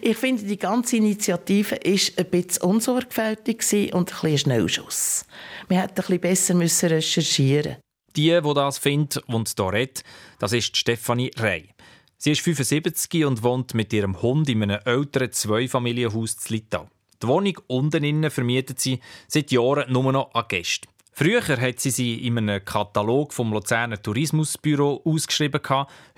Ich 0.00 0.16
finde, 0.16 0.44
die 0.44 0.58
ganze 0.58 0.96
Initiative 0.96 1.72
war 1.72 1.78
ein 2.24 2.30
bisschen 2.30 2.62
unsorgfältig 2.62 3.92
und 3.92 4.10
ein 4.10 4.20
bisschen 4.20 4.38
Schnellschuss. 4.38 5.26
Wir 5.68 5.82
hätten 5.82 6.00
ein 6.00 6.20
bisschen 6.20 6.58
besser 6.58 6.90
recherchieren 6.90 7.76
Die, 8.16 8.40
die 8.40 8.54
das 8.54 8.78
findet 8.78 9.18
und 9.28 9.52
hier 9.54 9.72
redet, 9.72 10.02
das 10.38 10.54
ist 10.54 10.76
Stefanie 10.76 11.30
Rey. 11.38 11.68
Sie 12.16 12.32
ist 12.32 12.40
75 12.40 13.24
und 13.26 13.42
wohnt 13.42 13.74
mit 13.74 13.92
ihrem 13.92 14.22
Hund 14.22 14.48
in 14.48 14.62
einem 14.62 14.80
älteren 14.84 15.32
Zweifamilienhaus 15.32 16.36
in 16.48 16.54
Littau. 16.56 16.88
Die 17.22 17.28
Wohnung 17.28 17.58
unten 17.66 18.02
innen 18.02 18.30
vermietet 18.30 18.80
sie 18.80 19.00
seit 19.28 19.50
Jahren 19.50 19.92
nur 19.92 20.10
noch 20.10 20.32
an 20.32 20.44
Gäste. 20.48 20.88
Früher 21.12 21.42
hat 21.42 21.80
sie 21.80 21.90
sie 21.90 22.26
in 22.26 22.38
einem 22.38 22.64
Katalog 22.64 23.34
vom 23.34 23.52
Luzerner 23.52 24.00
Tourismusbüro 24.00 25.02
ausgeschrieben. 25.04 25.60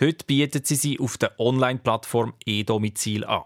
Heute 0.01 0.25
bietet 0.27 0.69
sie 0.69 0.77
sie 0.77 1.01
auf 1.01 1.19
der 1.19 1.39
Online-Plattform 1.41 2.35
e-Domizil 2.47 3.25
an. 3.25 3.43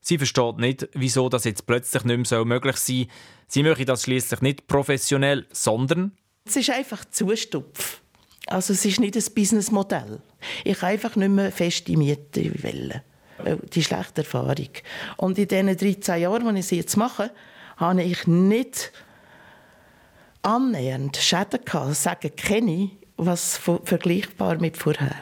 Sie 0.00 0.18
versteht 0.18 0.58
nicht, 0.58 0.88
wieso 0.94 1.28
das 1.28 1.44
jetzt 1.44 1.66
plötzlich 1.66 2.04
nicht 2.04 2.30
mehr 2.30 2.44
möglich 2.44 2.76
sein 2.76 2.96
soll. 2.96 3.06
Sie 3.48 3.62
möchte 3.62 3.84
das 3.84 4.02
schließlich 4.02 4.40
nicht 4.40 4.66
professionell, 4.66 5.46
sondern... 5.52 6.12
Es 6.44 6.56
ist 6.56 6.70
einfach 6.70 7.04
Zustupf. 7.06 8.00
Also 8.46 8.72
es 8.72 8.84
ist 8.84 9.00
nicht 9.00 9.16
ein 9.16 9.34
Businessmodell. 9.34 10.22
Ich 10.64 10.78
kann 10.78 10.90
einfach 10.90 11.16
nicht 11.16 11.28
mehr 11.28 11.52
feste 11.52 11.96
Miete 11.96 12.62
wählen. 12.62 13.02
Die 13.72 13.84
schlechte 13.84 14.22
Erfahrung. 14.22 14.70
Und 15.16 15.38
in 15.38 15.48
diesen 15.48 15.76
13 15.76 16.22
Jahren, 16.22 16.54
die 16.54 16.60
ich 16.60 16.66
sie 16.66 16.76
jetzt 16.76 16.96
mache, 16.96 17.30
habe 17.76 18.02
ich 18.02 18.26
nicht 18.26 18.92
annähernd 20.42 21.16
Schäden 21.16 21.64
gehabt, 21.64 21.94
sagen 21.94 22.34
kenne 22.34 22.84
ich, 22.84 22.90
was 23.16 23.58
vergleichbar 23.84 24.58
mit 24.58 24.76
vorher. 24.76 25.20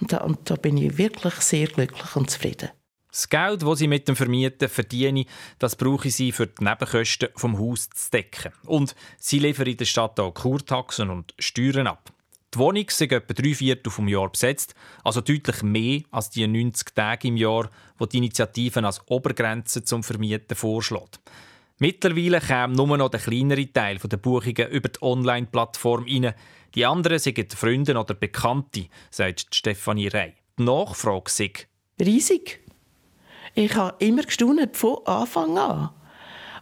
Und 0.00 0.12
da, 0.12 0.18
und 0.18 0.50
da 0.50 0.56
bin 0.56 0.76
ich 0.76 0.96
wirklich 0.96 1.34
sehr 1.34 1.66
glücklich 1.66 2.16
und 2.16 2.30
zufrieden. 2.30 2.70
Das 3.18 3.28
Geld, 3.28 3.62
das 3.62 3.80
sie 3.80 3.88
mit 3.88 4.06
dem 4.06 4.14
Vermieten 4.14 4.68
verdienen, 4.68 5.24
das 5.58 5.74
brauche 5.74 6.08
sie 6.08 6.30
für 6.30 6.46
die 6.46 6.62
Nebenkosten 6.62 7.30
vom 7.34 7.58
Haus 7.58 7.90
zu 7.90 8.12
decken. 8.12 8.52
Und 8.64 8.94
sie 9.18 9.40
liefern 9.40 9.66
in 9.66 9.76
der 9.76 9.86
Stadt 9.86 10.20
auch 10.20 10.32
Kurtaxen 10.32 11.10
und 11.10 11.34
Steuern 11.36 11.88
ab. 11.88 12.12
Die 12.54 12.60
Wohnung 12.60 12.84
ist 12.84 13.00
etwa 13.00 13.18
drei 13.18 13.54
Viertel 13.54 13.90
vom 13.90 14.06
Jahr 14.06 14.30
besetzt, 14.30 14.76
also 15.02 15.20
deutlich 15.20 15.64
mehr 15.64 16.02
als 16.12 16.30
die 16.30 16.46
90 16.46 16.94
Tage 16.94 17.26
im 17.26 17.36
Jahr, 17.36 17.68
wo 17.98 18.06
die 18.06 18.18
Initiative 18.18 18.86
als 18.86 19.02
Obergrenze 19.08 19.82
zum 19.82 20.04
Vermieten 20.04 20.54
vorschlägt. 20.54 21.18
Mittlerweile 21.78 22.40
käme 22.40 22.76
nur 22.76 22.96
noch 22.96 23.08
der 23.08 23.18
kleinere 23.18 23.72
Teil 23.72 23.98
der 23.98 24.16
Buchungen 24.16 24.68
über 24.70 24.90
die 24.90 25.02
Online-Plattform 25.02 26.04
rein. 26.04 26.34
Die 26.76 26.86
anderen 26.86 27.18
sind 27.18 27.52
Freunde 27.52 27.98
oder 27.98 28.14
Bekannte, 28.14 28.86
sagt 29.10 29.52
Stefanie 29.52 30.06
Rey. 30.06 30.34
Die 30.56 30.62
Nachfrage 30.62 31.28
sei 31.28 31.52
riesig. 32.00 32.60
Ich 33.58 33.74
habe 33.74 33.96
immer 33.98 34.22
gestaunt 34.22 34.76
von 34.76 35.04
Anfang 35.04 35.58
an. 35.58 35.90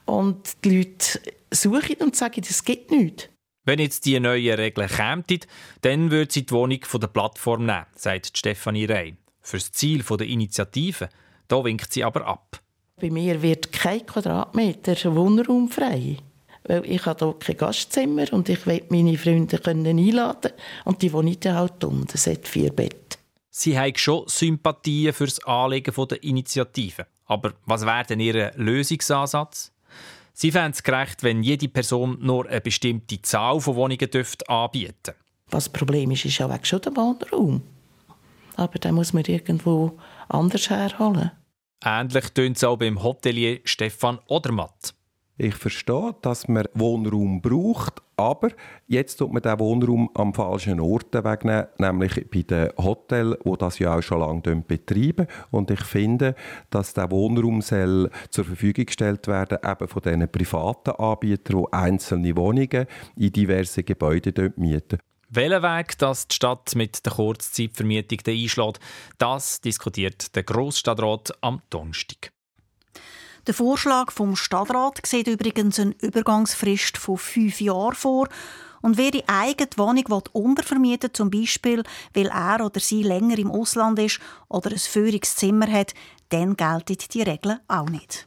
Und 0.06 0.64
die 0.64 0.78
Leute 0.78 1.20
suchen 1.52 1.96
und 2.00 2.16
sagen, 2.16 2.40
das 2.40 2.64
geht 2.64 2.90
nicht. 2.90 3.28
Wenn 3.66 3.80
jetzt 3.80 4.06
die 4.06 4.18
neuen 4.18 4.54
Regeln 4.54 4.88
kämen, 4.88 5.40
dann 5.82 6.10
würde 6.10 6.32
sie 6.32 6.46
die 6.46 6.54
Wohnung 6.54 6.78
von 6.84 7.00
der 7.02 7.08
Plattform 7.08 7.66
nehmen, 7.66 7.84
sagt 7.94 8.38
Stefanie 8.38 8.86
Rey. 8.86 9.14
Für 9.42 9.58
das 9.58 9.72
Ziel 9.72 10.02
der 10.04 10.26
Initiative, 10.26 11.10
da 11.48 11.62
winkt 11.62 11.92
sie 11.92 12.02
aber 12.02 12.26
ab. 12.26 12.62
Bei 12.98 13.10
mir 13.10 13.42
wird 13.42 13.72
kein 13.72 14.06
Quadratmeter 14.06 15.14
Wohnraum 15.14 15.68
frei. 15.68 16.16
Weil 16.64 16.90
ich 16.90 17.04
habe 17.04 17.26
hier 17.26 17.38
kein 17.38 17.56
Gastzimmer 17.58 18.32
und 18.32 18.48
ich 18.48 18.66
will 18.66 18.84
meine 18.88 19.18
Freunde 19.18 19.60
einladen 19.66 20.52
und 20.86 21.02
die 21.02 21.12
wohnen 21.12 21.36
halt 21.44 21.84
unten. 21.84 22.08
Es 22.14 22.26
hat 22.26 22.48
vier 22.48 22.72
Betten. 22.72 23.15
Sie 23.58 23.78
haben 23.78 23.96
schon 23.96 24.25
Sympathien 24.28 25.14
für 25.14 25.25
das 25.25 25.42
Anliegen 25.46 25.94
der 26.08 26.22
Initiative. 26.22 27.06
Aber 27.25 27.54
was 27.64 27.86
wäre 27.86 28.04
denn 28.04 28.20
Ihr 28.20 28.52
Lösungsansatz? 28.54 29.72
Sie 30.34 30.52
fänden 30.52 30.72
es 30.72 30.82
gerecht, 30.82 31.22
wenn 31.22 31.42
jede 31.42 31.66
Person 31.66 32.18
nur 32.20 32.46
eine 32.46 32.60
bestimmte 32.60 33.22
Zahl 33.22 33.58
von 33.58 33.76
Wohnungen 33.76 34.10
dürfte 34.10 34.46
anbieten 34.50 35.14
Was 35.48 35.64
das 35.64 35.72
Problem 35.72 36.10
ist, 36.10 36.26
ist 36.26 36.36
ja 36.36 36.50
weg 36.50 36.66
schon 36.66 36.82
der 36.82 36.94
Wohnraum. 36.96 37.62
Aber 38.56 38.78
den 38.78 38.94
muss 38.94 39.14
man 39.14 39.25
irgendwo 39.25 39.98
anders 40.28 40.68
herholen. 40.68 41.30
Ähnlich 41.82 42.28
tönt 42.34 42.58
es 42.58 42.64
auch 42.64 42.76
beim 42.76 43.02
Hotelier 43.02 43.60
Stefan 43.64 44.18
Odermatt. 44.28 44.92
Ich 45.38 45.54
verstehe, 45.54 46.14
dass 46.20 46.46
man 46.46 46.68
Wohnraum 46.75 47.40
braucht, 47.40 48.02
aber 48.16 48.50
jetzt 48.87 49.16
tut 49.16 49.32
man 49.32 49.42
den 49.42 49.58
Wohnraum 49.58 50.11
am 50.14 50.32
falschen 50.32 50.80
Ort 50.80 51.12
wegnehmen, 51.12 51.66
nämlich 51.78 52.26
bei 52.30 52.42
den 52.42 52.70
Hotels, 52.78 53.37
wo 53.44 53.56
das 53.56 53.78
ja 53.78 53.96
auch 53.96 54.02
schon 54.02 54.20
lange 54.20 54.62
betreiben. 54.66 55.26
Und 55.50 55.70
ich 55.70 55.85
finde, 55.85 56.35
dass 56.70 56.94
der 56.94 57.11
Wohnraum 57.11 57.61
soll 57.61 58.11
zur 58.30 58.44
Verfügung 58.44 58.87
gestellt 58.87 59.26
werden, 59.26 59.58
eben 59.62 59.88
von 59.88 60.02
diesen 60.02 60.28
privaten 60.28 60.90
Anbietern, 60.92 61.64
die 61.64 61.73
einzelne 61.73 62.37
Wohnungen 62.37 62.87
in 63.16 63.32
diverse 63.32 63.82
Gebäude 63.82 64.52
mieten. 64.56 64.99
Welchen 65.28 65.62
Weg 65.62 65.99
das 65.99 66.28
die 66.28 66.37
Stadt 66.37 66.75
mit 66.76 67.04
der 67.04 67.12
Kurzzeitvermietung 67.12 68.20
einschlägt, 68.26 68.80
das 69.18 69.61
diskutiert 69.61 70.35
der 70.37 70.44
Grossstadtrat 70.44 71.32
am 71.40 71.61
Donnerstag. 71.68 72.30
Der 73.46 73.54
Vorschlag 73.54 74.10
vom 74.10 74.34
Stadtrat 74.34 75.00
sieht 75.06 75.28
übrigens 75.28 75.78
eine 75.78 75.94
Übergangsfrist 76.00 76.98
von 76.98 77.16
fünf 77.16 77.60
Jahren 77.60 77.94
vor. 77.94 78.28
Und 78.82 78.98
wer 78.98 79.12
die 79.12 79.28
eigene 79.28 79.68
Wohnung 79.76 80.22
untervermieten 80.32 81.14
zum 81.14 81.30
Beispiel, 81.30 81.84
weil 82.12 82.26
er 82.26 82.64
oder 82.64 82.80
sie 82.80 83.04
länger 83.04 83.38
im 83.38 83.50
Ausland 83.50 84.00
ist 84.00 84.18
oder 84.48 84.72
ein 84.72 84.78
Führungszimmer 84.78 85.70
hat, 85.70 85.94
dann 86.30 86.56
gelten 86.56 86.98
die 87.12 87.22
Regeln 87.22 87.60
auch 87.68 87.88
nicht. 87.88 88.26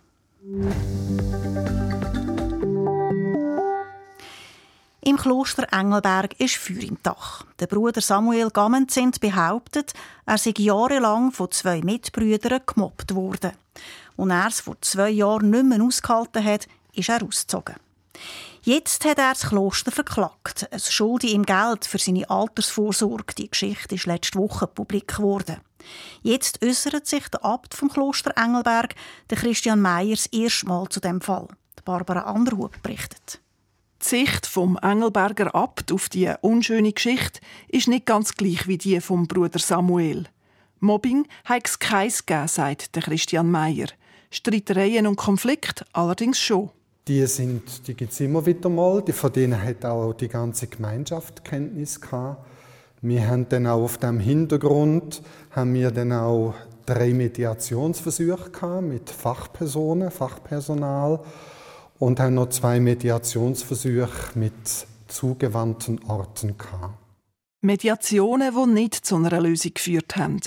Im 5.02 5.16
Kloster 5.16 5.66
Engelberg 5.72 6.38
ist 6.42 6.58
Feuer 6.58 6.84
im 6.84 6.98
Dach. 7.04 7.46
Der 7.60 7.68
Bruder 7.68 8.02
Samuel 8.02 8.50
Gamenzent 8.50 9.22
behauptet, 9.22 9.94
er 10.26 10.38
sei 10.38 10.54
jahrelang 10.58 11.32
von 11.32 11.50
zwei 11.52 11.80
Mitbrüdern 11.82 12.60
gemobbt 12.66 13.16
worden. 13.16 13.52
Und 14.18 14.32
er 14.32 14.48
es 14.48 14.60
vor 14.60 14.76
zwei 14.82 15.10
Jahren 15.10 15.52
nicht 15.52 15.64
mehr 15.64 15.82
ausgehalten 15.82 16.44
hat, 16.44 16.68
ist 16.92 17.08
er 17.08 17.24
ausgezogen. 17.24 17.76
Jetzt 18.64 19.06
hat 19.06 19.20
er 19.20 19.30
das 19.30 19.48
Kloster 19.48 19.92
verklagt. 19.92 20.68
Es 20.70 20.92
schulde 20.92 21.28
ihm 21.28 21.46
Geld 21.46 21.86
für 21.86 21.98
seine 21.98 22.30
Altersvorsorge. 22.30 23.36
Die 23.36 23.50
Geschichte 23.50 23.96
ist 23.96 24.06
letzte 24.06 24.38
Woche 24.38 24.68
publik 24.68 25.16
geworden. 25.16 25.62
Jetzt 26.24 26.62
äußert 26.62 27.08
sich 27.08 27.30
der 27.30 27.46
Abt 27.46 27.74
vom 27.74 27.90
Kloster 27.90 28.34
Engelberg, 28.36 28.96
der 29.30 29.38
Christian 29.38 29.82
Meyers, 29.82 30.26
erstmal 30.26 30.90
zu 30.90 31.00
dem 31.00 31.22
Fall. 31.22 31.48
Barbara 31.86 32.24
Anderhub 32.24 32.84
berichtet. 32.84 33.40
Die 34.02 34.08
Sicht 34.08 34.46
vom 34.46 34.80
Engelberger 34.82 35.54
Abt 35.54 35.92
auf 35.92 36.08
die 36.08 36.32
unschöne 36.40 36.94
Geschichte 36.94 37.42
ist 37.68 37.90
nicht 37.90 38.06
ganz 38.06 38.34
gleich 38.34 38.66
wie 38.66 38.78
die 38.78 39.02
vom 39.02 39.28
Bruder 39.28 39.60
Samuel. 39.60 40.24
Mobbing 40.80 41.28
hat 41.44 41.68
es 41.68 41.80
keins 41.80 42.26
gegeben, 42.26 42.48
sagt 42.48 42.96
der 42.96 43.04
Christian 43.04 43.52
Meyer. 43.52 43.88
Streitereien 44.32 45.06
und 45.06 45.18
Konflikte 45.18 45.84
allerdings 45.92 46.40
schon. 46.40 46.70
Die, 47.10 47.26
sind, 47.28 47.88
die 47.88 47.94
gibt 47.94 48.14
es 48.14 48.20
immer 48.22 48.46
wieder 48.46 48.70
mal. 48.70 49.04
Von 49.06 49.34
denen 49.34 49.62
hat 49.62 49.84
auch 49.84 50.14
die 50.14 50.30
ganze 50.30 50.68
Gemeinschaft 50.68 51.44
Kenntnis 51.44 52.00
gehabt. 52.00 52.46
Wir 53.02 53.28
haben 53.28 53.50
dann 53.50 53.68
auch 53.68 53.84
auf 53.84 53.98
dem 53.98 54.22
Hintergrund 54.22 55.22
haben 55.52 55.74
wir 55.74 55.92
dann 55.92 56.14
auch 56.14 56.54
drei 56.86 57.14
Mediationsversuche 57.14 58.82
mit 58.82 59.10
Fachpersonen, 59.10 60.10
Fachpersonal 60.10 61.20
und 62.00 62.20
haben 62.20 62.36
noch 62.36 62.50
zwei 62.50 62.80
Mediationsversuche 62.80 64.38
mit 64.38 64.88
zugewandten 65.08 66.04
Orten 66.06 66.58
gehabt. 66.58 66.98
Mediationen, 67.62 68.54
die 68.56 68.72
nicht 68.72 68.96
zu 68.96 69.18
einer 69.18 69.42
Lösung 69.42 69.74
geführt 69.74 70.16
haben. 70.16 70.40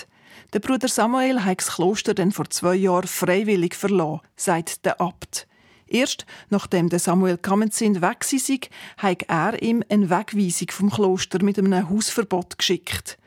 Der 0.54 0.60
Bruder 0.60 0.88
Samuel 0.88 1.44
hat 1.44 1.60
das 1.60 1.74
Kloster 1.74 2.14
dann 2.14 2.32
vor 2.32 2.48
zwei 2.48 2.74
Jahren 2.74 3.06
freiwillig 3.06 3.74
verlassen, 3.74 4.20
sagt 4.34 4.84
der 4.86 5.00
Abt. 5.00 5.46
Erst 5.86 6.24
nachdem 6.48 6.88
der 6.88 6.98
Samuel 6.98 7.36
Kamenzin 7.36 8.00
weg 8.00 8.24
war, 8.24 8.58
hat 8.96 9.22
er 9.28 9.62
ihm 9.62 9.84
eine 9.90 10.08
Wegweisung 10.08 10.68
vom 10.70 10.90
Kloster 10.90 11.44
mit 11.44 11.58
einem 11.58 11.90
Hausverbot 11.90 12.56
geschickt. 12.56 13.18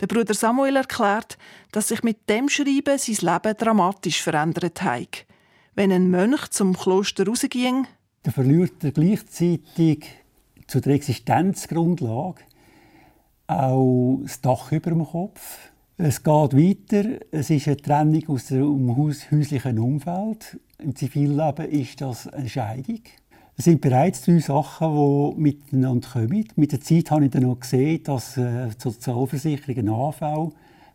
Der 0.00 0.06
Bruder 0.06 0.34
Samuel 0.34 0.76
erklärt, 0.76 1.38
dass 1.72 1.88
sich 1.88 2.02
mit 2.02 2.28
dem 2.28 2.50
Schreiben 2.50 2.98
sein 2.98 3.16
Leben 3.20 3.56
dramatisch 3.56 4.22
verändert 4.22 4.82
hat. 4.82 5.26
Wenn 5.74 5.92
ein 5.92 6.10
Mönch 6.10 6.48
zum 6.48 6.76
Kloster 6.76 7.26
rausging, 7.26 7.86
dann 8.22 8.34
verliert 8.34 8.82
er 8.82 8.90
gleichzeitig 8.92 10.06
zu 10.66 10.80
der 10.80 10.94
Existenzgrundlage 10.94 12.42
auch 13.46 14.20
das 14.22 14.40
Dach 14.40 14.72
über 14.72 14.90
dem 14.90 15.04
Kopf. 15.04 15.70
Es 15.96 16.22
geht 16.22 16.54
weiter. 16.54 17.20
Es 17.30 17.50
ist 17.50 17.66
eine 17.66 17.76
Trennung 17.76 18.28
aus 18.28 18.46
dem 18.46 18.96
häuslichen 18.96 19.78
Umfeld. 19.78 20.58
Im 20.78 20.94
Zivilleben 20.96 21.68
ist 21.70 22.00
das 22.00 22.26
eine 22.28 22.48
Scheidung. 22.48 23.00
Es 23.56 23.64
sind 23.64 23.80
bereits 23.80 24.22
drei 24.22 24.38
Sachen, 24.38 25.34
die 25.34 25.40
miteinander 25.40 26.08
kommen. 26.08 26.48
Mit 26.56 26.72
der 26.72 26.80
Zeit 26.80 27.10
habe 27.10 27.26
ich 27.26 27.30
dann 27.30 27.42
noch 27.42 27.60
gesehen, 27.60 28.02
dass 28.04 28.36
äh, 28.38 28.70
Sozialversicherungen 28.78 29.90
AV, 29.90 30.52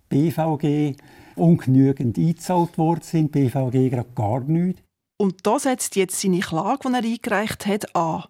BVG 0.10 0.96
ungenügend 1.36 2.18
eingezahlt 2.18 2.78
worden 2.78 3.02
sind, 3.04 3.32
BVG 3.32 3.90
gerade 3.90 4.10
gar 4.16 4.42
nicht. 4.42 4.84
Und 5.18 5.46
da 5.48 5.60
setzt 5.60 5.96
jetzt 5.96 6.20
seine 6.20 6.40
Klage, 6.40 6.90
die 6.90 6.94
er 6.94 7.04
eingereicht 7.04 7.66
hat, 7.66 7.96
an. 7.96 8.26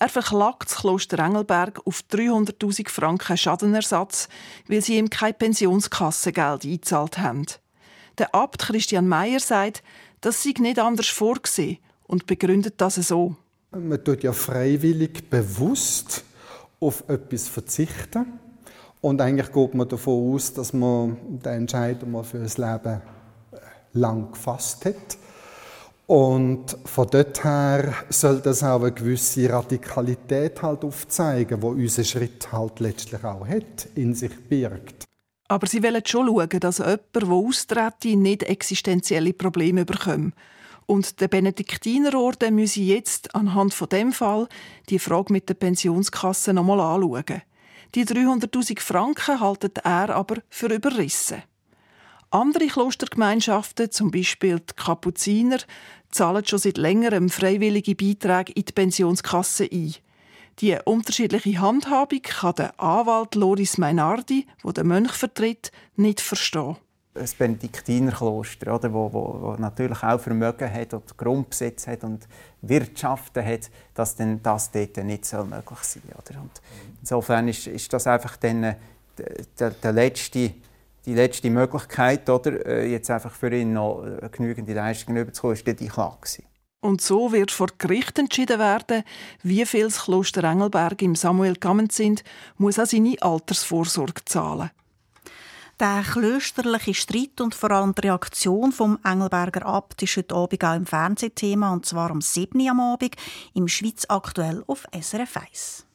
Er 0.00 0.08
verklagt 0.08 0.70
das 0.70 0.76
Kloster 0.76 1.18
Engelberg 1.18 1.80
auf 1.84 2.04
300.000 2.10 2.88
Franken 2.88 3.36
Schadenersatz, 3.36 4.28
weil 4.68 4.80
sie 4.80 4.96
ihm 4.96 5.10
kein 5.10 5.34
Pensionskassengeld 5.34 6.64
eingezahlt 6.64 7.18
haben. 7.18 7.46
Der 8.18 8.32
Abt 8.34 8.60
Christian 8.60 9.08
Meyer 9.08 9.40
sagt, 9.40 9.82
das 10.20 10.42
sei 10.42 10.54
nicht 10.58 10.78
anders 10.78 11.08
vorgesehen 11.08 11.78
und 12.04 12.26
begründet 12.26 12.74
das 12.78 12.94
so. 12.94 13.36
Man 13.70 14.02
tut 14.02 14.22
ja 14.22 14.32
freiwillig 14.32 15.28
bewusst 15.28 16.24
auf 16.80 17.08
etwas 17.08 17.48
verzichten. 17.48 18.38
Und 19.00 19.20
eigentlich 19.20 19.52
geht 19.52 19.74
man 19.74 19.88
davon 19.88 20.34
aus, 20.34 20.52
dass 20.52 20.72
man 20.72 21.16
den 21.28 21.52
Entscheid 21.52 22.06
mal 22.06 22.24
für 22.24 22.38
das 22.38 22.58
Leben 22.58 23.00
äh, 23.52 23.56
lang 23.92 24.32
gefasst 24.32 24.84
hat. 24.84 25.18
Und 26.06 26.76
von 26.86 27.06
dort 27.10 27.44
her 27.44 27.92
soll 28.08 28.40
das 28.40 28.62
auch 28.62 28.80
eine 28.80 28.92
gewisse 28.92 29.50
Radikalität 29.50 30.62
halt 30.62 30.82
aufzeigen, 30.82 31.60
wo 31.60 31.68
unser 31.68 32.02
Schritt 32.02 32.50
halt 32.50 32.80
letztlich 32.80 33.22
auch 33.24 33.46
hat, 33.46 33.88
in 33.94 34.14
sich 34.14 34.32
birgt. 34.48 35.04
Aber 35.48 35.66
sie 35.66 35.82
wollen 35.82 36.02
schon 36.04 36.26
schauen, 36.26 36.60
dass 36.60 36.78
jemand, 36.78 37.00
der 37.14 37.28
austrete, 37.28 38.16
nicht 38.16 38.42
existenzielle 38.42 39.34
Probleme 39.34 39.84
bekommt. 39.84 40.34
Und 40.86 41.20
der 41.20 41.28
Benediktinerorden 41.28 42.54
müsse 42.54 42.80
jetzt 42.80 43.34
anhand 43.34 43.74
von 43.74 43.90
dem 43.90 44.12
Fall 44.12 44.48
die 44.88 44.98
Frage 44.98 45.32
mit 45.32 45.48
der 45.50 45.54
Pensionskasse 45.54 46.54
nochmal 46.54 46.80
anschauen. 46.80 47.42
Die 47.94 48.04
300.000 48.04 48.80
Franken 48.80 49.40
haltet 49.40 49.78
er 49.78 50.10
aber 50.10 50.36
für 50.50 50.66
überrissen. 50.66 51.42
Andere 52.30 52.66
Klostergemeinschaften, 52.66 53.90
zum 53.90 54.10
Beispiel 54.10 54.60
die 54.60 54.74
Kapuziner, 54.76 55.58
zahlen 56.10 56.44
schon 56.44 56.58
seit 56.58 56.76
längerem 56.76 57.30
freiwillige 57.30 57.94
Beiträge 57.94 58.52
in 58.52 58.64
die 58.66 58.72
Pensionskasse 58.72 59.68
ein. 59.70 59.94
Die 60.60 60.76
unterschiedliche 60.84 61.60
Handhabung 61.60 62.20
kann 62.22 62.54
der 62.56 62.78
Anwalt 62.80 63.34
Loris 63.34 63.78
Meinardi, 63.78 64.46
der 64.64 64.72
den 64.72 64.88
Mönch 64.88 65.12
vertritt, 65.12 65.70
nicht 65.96 66.20
verstehen. 66.20 66.76
Das 67.14 67.34
Benediktinerkloster, 67.34 68.74
oder, 68.74 68.92
wo, 68.92 69.12
wo, 69.12 69.38
wo, 69.40 69.56
natürlich 69.56 70.02
auch 70.02 70.20
Vermögen 70.20 70.72
hat 70.72 70.94
und 70.94 71.16
Grundbesitz 71.16 71.86
hat 71.86 72.04
und 72.04 72.28
Wirtschaften 72.62 73.44
hat, 73.44 73.70
dass 73.94 74.16
dann 74.16 74.42
das 74.42 74.70
dort 74.70 74.96
nicht 74.98 75.24
so 75.24 75.44
möglich 75.44 75.78
sein 75.80 76.02
soll. 76.06 76.36
Und 76.40 76.50
insofern 77.00 77.48
ist, 77.48 77.66
ist 77.66 77.92
das 77.92 78.06
einfach 78.06 78.36
dann 78.36 78.64
äh, 78.64 78.74
der, 79.58 79.70
der 79.70 79.92
letzte 79.92 80.54
die 81.08 81.14
letzte 81.14 81.48
Möglichkeit, 81.48 82.28
oder, 82.28 82.66
äh, 82.66 82.90
jetzt 82.90 83.10
einfach 83.10 83.34
für 83.34 83.50
ihn 83.54 83.72
noch 83.72 84.04
äh, 84.04 84.28
genügende 84.30 84.74
Leistungen 84.74 85.22
überzukommen, 85.22 85.56
ist 85.56 85.66
die 85.66 85.88
Klage. 85.88 86.42
Und 86.80 87.00
so 87.00 87.32
wird 87.32 87.50
vor 87.50 87.68
Gericht 87.78 88.18
entschieden 88.18 88.58
werden, 88.58 89.02
wie 89.42 89.64
viel 89.64 89.84
das 89.84 90.04
Kloster 90.04 90.44
Engelberg 90.44 91.00
im 91.02 91.14
Samuel 91.14 91.56
sind, 91.90 92.22
muss 92.58 92.78
an 92.78 92.86
seine 92.86 93.16
Altersvorsorge 93.20 94.24
zahlen. 94.26 94.70
Der 95.80 96.02
klösterliche 96.02 96.92
Streit 96.92 97.40
und 97.40 97.54
vor 97.54 97.70
allem 97.70 97.94
die 97.94 98.00
Reaktion 98.00 98.72
vom 98.72 98.98
Engelberger 99.04 99.64
Abt 99.64 100.02
ist 100.02 100.16
heute 100.16 100.34
Abend 100.34 100.64
auch 100.64 100.74
im 100.74 100.86
Fernsehthema, 100.86 101.72
und 101.72 101.86
zwar 101.86 102.10
am 102.10 102.20
7. 102.20 102.60
Uhr 102.60 102.70
am 102.72 102.80
Abend 102.80 103.14
im 103.54 103.68
Schweiz 103.68 104.04
aktuell 104.08 104.64
auf 104.66 104.88
SRF 104.92 105.36
1. 105.36 105.86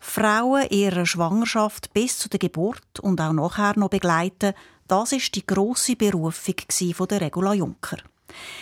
Frauen 0.00 0.68
ihrer 0.70 1.06
Schwangerschaft 1.06 1.92
bis 1.94 2.18
zu 2.18 2.28
der 2.28 2.40
Geburt 2.40 2.98
und 3.00 3.20
auch 3.20 3.32
nachher 3.32 3.78
noch 3.78 3.90
begleiten, 3.90 4.52
das 4.88 5.12
ist 5.12 5.32
die 5.36 5.46
grosse 5.46 5.94
Berufung 5.94 6.56
der 7.08 7.20
Regula 7.20 7.54
Juncker. 7.54 7.98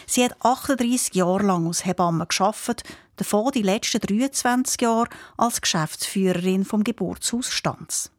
Sie 0.06 0.24
hat 0.24 0.36
38 0.40 1.14
Jahre 1.14 1.44
lang 1.44 1.66
als 1.66 1.84
Hebamme 1.84 2.26
geschafft, 2.26 2.82
davon 3.16 3.52
die 3.52 3.62
letzten 3.62 4.00
23 4.00 4.80
Jahre 4.80 5.08
als 5.36 5.60
Geschäftsführerin 5.60 6.64
vom 6.64 6.84
Geburtshaus 6.84 7.50
Stanz. 7.50 8.10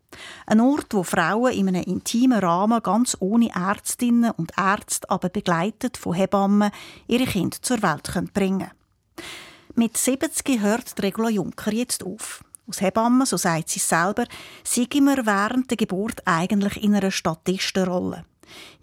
Ein 0.45 0.61
Ort, 0.61 0.93
wo 0.93 1.03
Frauen 1.03 1.53
in 1.53 1.67
einem 1.67 1.83
intimen 1.83 2.39
Rahmen 2.39 2.81
ganz 2.81 3.17
ohne 3.19 3.49
Ärztinnen 3.53 4.31
und 4.31 4.53
Ärzte, 4.57 5.09
aber 5.09 5.29
begleitet 5.29 5.97
von 5.97 6.13
Hebammen, 6.13 6.71
ihre 7.07 7.25
Kinder 7.25 7.57
zur 7.61 7.81
Welt 7.81 8.33
bringen 8.33 8.59
können. 8.59 8.71
Mit 9.75 9.97
70 9.97 10.61
hört 10.61 11.01
Regula 11.01 11.29
Juncker 11.29 11.73
jetzt 11.73 12.03
auf. 12.03 12.43
Aus 12.67 12.81
Hebamme, 12.81 13.25
so 13.25 13.37
sagt 13.37 13.69
sie 13.69 13.79
selber, 13.79 14.25
sei 14.63 14.87
immer 14.93 15.25
während 15.25 15.69
der 15.69 15.77
Geburt 15.77 16.21
eigentlich 16.25 16.81
in 16.81 16.95
einer 16.95 17.11
Statistenrolle. 17.11 18.23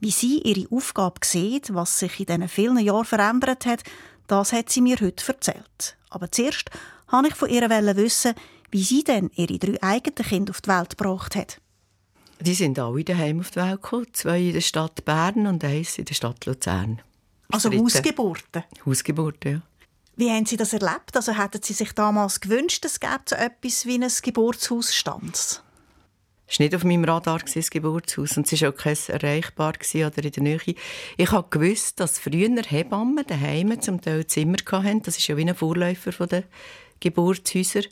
Wie 0.00 0.10
sie 0.10 0.38
ihre 0.38 0.70
Aufgabe 0.70 1.20
sieht, 1.24 1.74
was 1.74 1.98
sich 1.98 2.20
in 2.20 2.26
diesen 2.26 2.48
vielen 2.48 2.78
Jahren 2.78 3.04
verändert 3.04 3.66
hat, 3.66 3.82
das 4.26 4.52
hat 4.52 4.70
sie 4.70 4.80
mir 4.80 4.96
heute 5.00 5.26
erzählt. 5.26 5.96
Aber 6.10 6.30
zuerst 6.30 6.70
wollte 7.10 7.28
ich 7.28 7.34
von 7.34 7.48
ihr 7.48 7.68
wissen, 7.96 8.34
wie 8.70 8.82
sie 8.82 9.04
denn 9.04 9.30
ihre 9.34 9.58
drei 9.58 9.82
eigenen 9.82 10.28
Kinder 10.28 10.50
auf 10.50 10.60
die 10.60 10.70
Welt 10.70 10.96
gebracht 10.96 11.36
hat. 11.36 11.60
Die 12.40 12.54
sind 12.54 12.78
alle 12.78 13.04
daheim 13.04 13.40
auf 13.40 13.50
die 13.50 13.56
Welt 13.56 13.82
gekommen. 13.82 14.06
Zwei 14.12 14.40
in 14.40 14.52
der 14.54 14.60
Stadt 14.62 15.04
Bern 15.04 15.46
und 15.46 15.62
eins 15.62 15.98
in 15.98 16.06
der 16.06 16.14
Stadt 16.14 16.44
Luzern. 16.46 17.00
Also 17.50 17.70
Hausgeburten? 17.70 18.64
Hausgeburten, 18.84 19.52
ja. 19.52 19.62
Wie 20.16 20.30
haben 20.30 20.46
Sie 20.46 20.56
das 20.56 20.72
erlebt? 20.72 21.14
Also 21.16 21.32
hätten 21.32 21.62
Sie 21.62 21.72
sich 21.72 21.92
damals 21.92 22.40
gewünscht, 22.40 22.84
es 22.84 23.00
gäbe 23.00 23.22
so 23.26 23.36
etwas 23.36 23.86
wie 23.86 24.02
ein 24.02 24.10
Geburtshaus 24.22 24.94
stand? 24.94 25.62
Es 26.48 26.58
war 26.58 26.64
nicht 26.64 26.74
auf 26.74 26.84
meinem 26.84 27.04
Radar, 27.04 27.38
das 27.38 27.70
Geburtshaus. 27.70 28.36
Und 28.36 28.52
es 28.52 28.60
war 28.60 28.70
auch 28.70 28.76
kein 28.76 28.96
erreichbar 29.08 29.72
oder 29.94 30.24
in 30.24 30.32
der 30.32 30.42
Nähe. 30.42 30.74
Ich 31.16 31.30
habe 31.30 31.48
gewusst, 31.50 32.00
dass 32.00 32.18
früher 32.18 32.62
Hebammen 32.62 33.24
daheim 33.26 33.80
zum 33.80 34.00
Teil 34.00 34.26
Zimmer 34.26 34.58
hatten. 34.70 35.02
Das 35.02 35.16
ist 35.16 35.26
ja 35.26 35.36
wie 35.36 35.48
ein 35.48 35.54
Vorläufer 35.54 36.26
der 36.26 36.44
Geburtshäuser. 37.00 37.82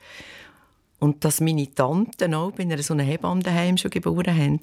Und 0.98 1.24
dass 1.24 1.40
meine 1.40 1.74
Tanten 1.74 2.34
auch 2.34 2.52
bei 2.52 2.64
einer 2.64 2.82
so 2.82 2.92
einer 2.92 3.04
Hebamme 3.04 3.42
daheim 3.42 3.78
schon 3.78 3.90
geboren 3.90 4.36
haben. 4.36 4.60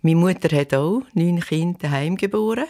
Meine 0.00 0.16
Mutter 0.16 0.56
hat 0.56 0.72
auch 0.74 1.02
neun 1.12 1.40
Kinder 1.40 1.78
daheim 1.80 2.16
geboren. 2.16 2.66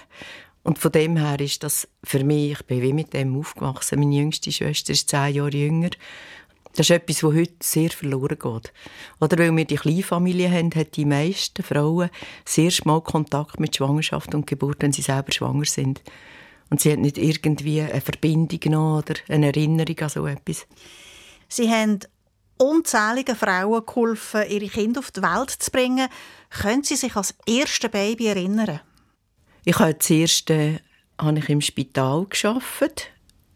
Und 0.64 0.78
von 0.78 0.92
dem 0.92 1.16
her 1.16 1.38
ist 1.40 1.62
das 1.62 1.86
für 2.02 2.24
mich, 2.24 2.52
ich 2.52 2.62
bin 2.64 2.80
wie 2.80 2.92
mit 2.92 3.12
dem 3.12 3.38
aufgewachsen. 3.38 4.00
Meine 4.00 4.16
jüngste 4.16 4.50
Schwester 4.50 4.92
ist 4.92 5.10
zehn 5.10 5.34
Jahre 5.34 5.50
jünger. 5.50 5.90
Das 6.76 6.90
ist 6.90 6.90
etwas, 6.90 7.22
was 7.22 7.34
heute 7.34 7.54
sehr 7.60 7.90
verloren 7.90 8.38
geht. 8.38 8.72
Oder 9.20 9.38
weil 9.38 9.56
wir 9.56 9.64
die 9.64 9.76
Kleinfamilie 9.76 10.50
haben, 10.50 10.74
haben 10.74 10.90
die 10.92 11.04
meisten 11.04 11.62
Frauen 11.62 12.10
sehr 12.44 12.72
mal 12.84 13.00
Kontakt 13.00 13.60
mit 13.60 13.76
Schwangerschaft 13.76 14.34
und 14.34 14.46
Geburt, 14.46 14.78
wenn 14.80 14.92
sie 14.92 15.02
selber 15.02 15.30
schwanger 15.30 15.66
sind. 15.66 16.02
Und 16.70 16.80
sie 16.80 16.90
haben 16.90 17.02
nicht 17.02 17.18
irgendwie 17.18 17.80
eine 17.80 18.00
Verbindung 18.00 18.96
oder 18.96 19.14
eine 19.28 19.46
Erinnerung 19.46 19.98
an 20.00 20.08
so 20.08 20.26
etwas. 20.26 20.66
Sie 21.48 21.70
haben 21.70 22.00
unzähligen 22.56 23.36
Frauen 23.36 23.86
geholfen, 23.86 24.42
ihre 24.48 24.68
Kinder 24.68 25.00
auf 25.00 25.10
die 25.10 25.22
Welt 25.22 25.50
zu 25.50 25.70
bringen. 25.70 26.08
Können 26.50 26.82
Sie 26.82 26.96
sich 26.96 27.14
als 27.14 27.34
erste 27.46 27.88
Baby 27.88 28.26
erinnern? 28.26 28.80
Ich 29.64 29.78
habe 29.78 29.98
zuerst 29.98 30.50
äh, 30.50 30.80
habe 31.20 31.38
ich 31.38 31.48
im 31.48 31.60
Spital 31.60 32.26
geschafft, 32.26 33.10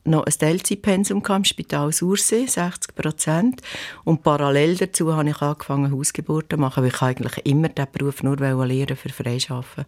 noch 0.09 0.25
ein 0.25 0.33
Teilzeitpensum 0.33 1.23
im 1.25 1.45
Spital 1.45 1.93
Sursee, 1.93 2.47
60 2.47 2.95
Prozent. 2.95 3.63
Und 4.05 4.23
parallel 4.23 4.77
dazu 4.77 5.15
habe 5.15 5.31
ich 5.31 5.41
angefangen, 5.41 5.93
Hausgeburten 5.93 6.59
zu 6.59 6.61
machen, 6.61 6.83
weil 6.83 6.91
ich 6.91 7.03
eigentlich 7.03 7.47
immer 7.47 7.69
diesen 7.69 7.93
Beruf 7.93 8.23
nur 8.23 8.37
lernen 8.37 8.97
für 8.97 9.09
Freischaffen. 9.09 9.85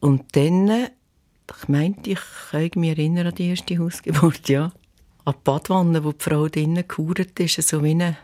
Und 0.00 0.36
dann, 0.36 0.68
ich 0.68 1.68
meinte, 1.68 2.10
ich 2.10 2.20
kann 2.50 2.70
mich 2.76 2.90
erinnern 2.90 3.28
an 3.28 3.34
die 3.34 3.48
erste 3.48 3.78
Hausgeburt, 3.78 4.48
ja. 4.48 4.72
An 5.24 5.34
die 5.34 5.40
Badwanne, 5.44 6.02
wo 6.02 6.12
die 6.12 6.24
Frau 6.24 6.48
drinnen 6.48 6.84
gehauert 6.88 7.38
ist, 7.38 7.62
so 7.68 7.84
wie 7.84 7.94
ein, 7.94 8.16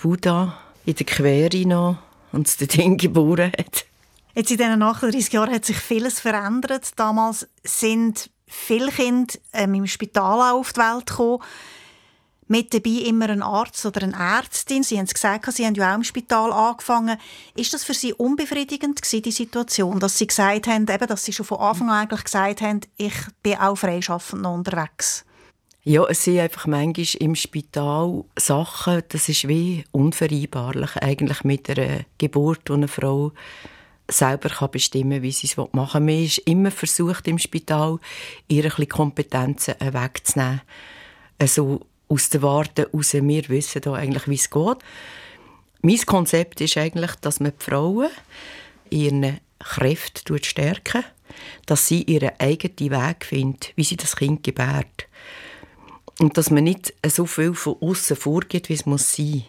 Buddha 0.00 0.56
in 0.86 0.94
der 0.94 1.06
Quere 1.06 1.66
noch 1.66 1.98
und 2.32 2.46
es 2.46 2.56
dort 2.56 2.76
geboren 2.98 3.52
hat. 3.58 3.86
Jetzt 4.34 4.50
in 4.50 4.56
diesen 4.56 4.82
38 4.82 5.32
Jahren 5.32 5.54
hat 5.54 5.64
sich 5.64 5.76
vieles 5.76 6.18
verändert. 6.18 6.90
Damals 6.96 7.48
sind 7.62 8.30
viele 8.54 8.90
Kinder 8.90 9.34
ähm, 9.52 9.74
im 9.74 9.86
Spital 9.86 10.52
auf 10.52 10.72
die 10.72 10.80
Welt 10.80 11.06
gekommen. 11.06 11.42
Mit 12.46 12.74
dabei 12.74 12.90
immer 13.06 13.30
ein 13.30 13.42
Arzt 13.42 13.86
oder 13.86 14.02
eine 14.02 14.14
Ärztin. 14.14 14.82
Sie 14.82 14.98
haben 14.98 15.06
es 15.06 15.14
gesagt, 15.14 15.50
Sie 15.52 15.64
haben 15.64 15.74
ja 15.74 15.90
auch 15.90 15.96
im 15.96 16.04
Spital 16.04 16.52
angefangen. 16.52 17.18
Ist 17.56 17.72
das 17.72 17.84
für 17.84 17.94
Sie 17.94 18.12
unbefriedigend 18.12 19.00
gewesen, 19.00 19.22
die 19.22 19.30
Situation, 19.30 19.98
dass 19.98 20.18
Sie 20.18 20.26
gesagt 20.26 20.66
haben, 20.66 20.86
eben, 20.86 21.06
dass 21.06 21.24
Sie 21.24 21.32
schon 21.32 21.46
von 21.46 21.58
Anfang 21.58 21.88
an 21.88 22.02
eigentlich 22.02 22.24
gesagt 22.24 22.60
haben, 22.60 22.80
ich 22.98 23.14
bin 23.42 23.56
auch 23.56 23.76
freischaffend 23.76 24.44
unterwegs? 24.44 25.24
Ja, 25.84 26.04
es 26.04 26.24
sind 26.24 26.38
einfach 26.38 26.66
manchmal 26.66 27.06
im 27.20 27.34
Spital 27.34 28.24
Sachen, 28.38 29.02
das 29.08 29.28
ist 29.28 29.48
wie 29.48 29.84
unvereinbarlich 29.90 30.96
eigentlich 30.96 31.44
mit 31.44 31.68
einer 31.68 32.04
Geburt, 32.16 32.68
die 32.68 32.72
eine 32.72 32.88
Frau 32.88 33.32
selber 34.10 34.48
kann 34.48 34.70
bestimmen 34.70 35.22
wie 35.22 35.32
sie 35.32 35.46
es 35.46 35.56
machen 35.56 36.06
will. 36.06 36.14
Man 36.14 36.24
ist 36.24 36.38
immer 36.38 36.70
versucht, 36.70 37.26
im 37.28 37.38
Spital 37.38 37.98
ihre 38.48 38.86
Kompetenzen 38.86 39.74
wegzunehmen. 39.80 40.60
Also 41.38 41.80
aus 42.08 42.28
der 42.28 42.42
Warte 42.42 42.90
raus, 42.92 43.14
wir 43.14 43.48
wissen 43.48 43.82
da 43.82 43.94
eigentlich, 43.94 44.28
wie 44.28 44.34
es 44.34 44.50
geht. 44.50 44.78
Mein 45.82 46.06
Konzept 46.06 46.60
ist 46.60 46.76
eigentlich, 46.76 47.14
dass 47.16 47.40
man 47.40 47.52
die 47.58 47.64
Frauen 47.64 48.10
ihren 48.90 49.40
Kräfte 49.58 50.38
stärken, 50.42 51.04
dass 51.66 51.88
sie 51.88 52.02
ihren 52.02 52.32
eigenen 52.38 52.90
Weg 52.90 53.24
finden, 53.24 53.72
wie 53.76 53.84
sie 53.84 53.96
das 53.96 54.16
Kind 54.16 54.42
gebärt. 54.42 55.08
Und 56.20 56.38
dass 56.38 56.50
man 56.50 56.64
nicht 56.64 56.94
so 57.06 57.26
viel 57.26 57.54
von 57.54 57.76
außen 57.80 58.16
vorgeht, 58.16 58.68
wie 58.68 58.74
es 58.74 58.86
muss 58.86 59.16
sein. 59.16 59.44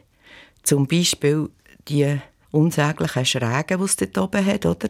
Zum 0.64 0.88
Beispiel 0.88 1.50
die 1.88 2.20
unsäglichen 2.56 3.26
Schrägen, 3.26 3.78
die 3.78 3.84
es 3.84 3.96
dort 3.96 4.18
oben 4.18 4.46
hat, 4.46 4.66
oder? 4.66 4.88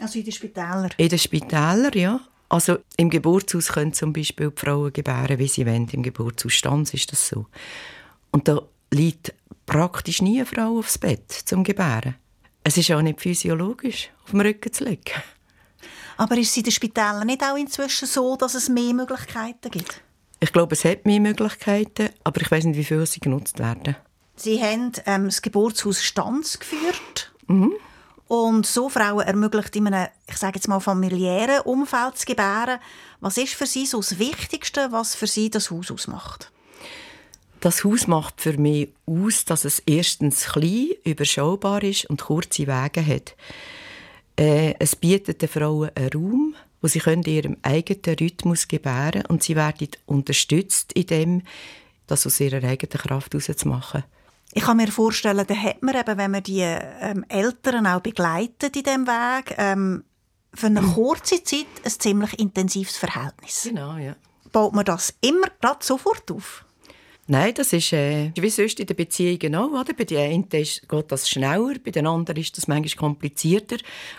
Also 0.00 0.18
in 0.18 0.24
den 0.24 0.32
Spitälern? 0.32 0.90
In 0.96 1.08
den 1.08 1.18
Spitälern, 1.18 1.92
ja. 1.94 2.20
Also 2.48 2.78
im 2.96 3.10
Geburtshaus 3.10 3.68
können 3.68 3.92
zum 3.92 4.12
Beispiel 4.12 4.50
die 4.50 4.60
Frauen 4.60 4.92
gebären, 4.92 5.38
wie 5.38 5.46
sie 5.46 5.66
wollen. 5.66 5.88
Im 5.92 6.02
Geburtshausstand 6.02 6.92
ist 6.92 7.12
das 7.12 7.28
so. 7.28 7.46
Und 8.32 8.48
da 8.48 8.62
liegt 8.90 9.34
praktisch 9.66 10.20
nie 10.20 10.38
eine 10.38 10.46
Frau 10.46 10.78
aufs 10.78 10.98
Bett 10.98 11.30
zum 11.30 11.62
Gebären. 11.62 12.16
Es 12.64 12.76
ist 12.76 12.90
auch 12.90 13.02
nicht 13.02 13.20
physiologisch, 13.20 14.10
auf 14.24 14.30
dem 14.30 14.40
Rücken 14.40 14.72
zu 14.72 14.84
liegen. 14.84 15.22
Aber 16.16 16.36
ist 16.36 16.50
es 16.50 16.56
in 16.56 16.64
den 16.64 16.72
Spitälern 16.72 17.26
nicht 17.26 17.42
auch 17.42 17.56
inzwischen 17.56 18.06
so, 18.06 18.36
dass 18.36 18.54
es 18.54 18.68
mehr 18.68 18.92
Möglichkeiten 18.92 19.70
gibt? 19.70 20.02
Ich 20.40 20.52
glaube, 20.52 20.74
es 20.74 20.84
hat 20.84 21.06
mehr 21.06 21.20
Möglichkeiten, 21.20 22.10
aber 22.24 22.40
ich 22.40 22.50
weiß 22.50 22.64
nicht, 22.64 22.76
wie 22.76 22.84
viele 22.84 23.06
sie 23.06 23.20
genutzt 23.20 23.58
werden. 23.58 23.96
Sie 24.40 24.62
haben 24.62 24.92
ähm, 25.06 25.26
das 25.26 25.42
Geburtshaus 25.42 26.02
Stanz 26.02 26.58
geführt. 26.58 27.32
Mhm. 27.46 27.72
Und 28.26 28.64
so 28.64 28.88
Frauen 28.88 29.26
ermöglicht 29.26 29.74
in 29.76 29.88
einem, 29.88 30.08
ich 30.28 30.36
sage 30.36 30.56
jetzt 30.56 30.68
mal, 30.68 30.80
familiären 30.80 31.62
Umfeld 31.62 32.16
zu 32.16 32.26
gebären. 32.26 32.78
Was 33.20 33.36
ist 33.36 33.54
für 33.54 33.66
Sie 33.66 33.86
so 33.86 33.98
das 33.98 34.18
Wichtigste, 34.18 34.92
was 34.92 35.14
für 35.14 35.26
Sie 35.26 35.50
das 35.50 35.70
Haus 35.70 35.90
ausmacht? 35.90 36.52
Das 37.60 37.84
Haus 37.84 38.06
macht 38.06 38.40
für 38.40 38.56
mich 38.56 38.90
aus, 39.04 39.44
dass 39.44 39.66
es 39.66 39.80
erstens 39.80 40.46
klein, 40.46 40.90
überschaubar 41.04 41.82
ist 41.82 42.06
und 42.06 42.22
kurze 42.22 42.66
Wege 42.66 43.04
hat. 43.04 43.34
Äh, 44.38 44.74
es 44.78 44.96
bietet 44.96 45.42
den 45.42 45.48
Frauen 45.48 45.90
einen 45.94 46.12
Raum, 46.12 46.54
wo 46.80 46.88
sie 46.88 47.02
in 47.04 47.22
ihrem 47.24 47.56
eigenen 47.60 48.16
Rhythmus 48.18 48.68
gebären 48.68 49.26
und 49.26 49.42
sie 49.42 49.56
werden 49.56 49.88
unterstützt 50.06 50.92
in 50.94 51.06
dem, 51.06 51.42
das 52.06 52.26
aus 52.26 52.40
ihrer 52.40 52.66
eigenen 52.66 52.98
Kraft 52.98 53.34
herauszumachen. 53.34 54.04
Ich 54.52 54.64
kann 54.64 54.78
mir 54.78 54.88
vorstellen, 54.88 55.44
da 55.46 55.54
hat 55.54 55.82
man 55.82 55.94
eben, 55.94 56.18
wenn 56.18 56.30
man 56.30 56.42
die 56.42 56.60
ähm, 56.60 57.24
Eltern 57.28 57.86
auch 57.86 58.00
begleitet 58.00 58.76
in 58.76 58.82
diesem 58.82 59.06
Weg, 59.06 59.54
ähm, 59.58 60.04
für 60.52 60.66
eine 60.66 60.82
kurze 60.94 61.42
Zeit 61.44 61.66
ein 61.84 61.90
ziemlich 61.90 62.38
intensives 62.38 62.96
Verhältnis. 62.96 63.62
Genau, 63.68 63.96
ja. 63.96 64.16
Baut 64.52 64.74
man 64.74 64.84
das 64.84 65.14
immer 65.20 65.46
gerade 65.60 65.84
sofort 65.84 66.30
auf? 66.32 66.64
Nein, 67.28 67.54
das 67.54 67.72
ist 67.72 67.92
äh, 67.92 68.32
wie 68.34 68.50
sonst 68.50 68.80
in 68.80 68.86
den 68.86 68.96
Beziehungen 68.96 69.54
auch. 69.54 69.70
Oder? 69.70 69.94
Bei 69.94 70.02
den 70.02 70.18
einen 70.18 70.48
geht 70.48 70.82
das 71.12 71.28
schneller, 71.28 71.74
bei 71.84 71.92
den 71.92 72.08
anderen 72.08 72.36
ist 72.36 72.56
das 72.56 72.66
manchmal 72.66 73.08
komplizierter. 73.08 73.76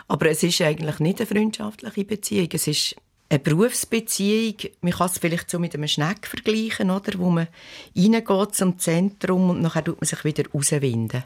Aber 0.07 0.29
es 0.29 0.43
ist 0.43 0.61
eigentlich 0.61 0.99
nicht 0.99 1.19
eine 1.19 1.27
freundschaftliche 1.27 2.05
Beziehung. 2.05 2.47
Es 2.53 2.67
ist 2.67 2.95
eine 3.31 3.39
Berufsbeziehung, 3.39 4.55
man 4.81 4.91
kann 4.91 5.07
es 5.07 5.17
vielleicht 5.17 5.49
so 5.49 5.57
mit 5.57 5.73
einem 5.73 5.87
Schneck 5.87 6.27
vergleichen, 6.27 6.91
oder? 6.91 7.17
wo 7.17 7.29
man 7.29 7.47
reingeht 7.95 8.55
zum 8.55 8.77
Zentrum 8.77 9.49
und 9.49 9.61
nachher 9.61 9.85
tut 9.85 10.01
man 10.01 10.07
sich 10.07 10.25
wieder 10.25 10.43
rauswinden. 10.53 11.23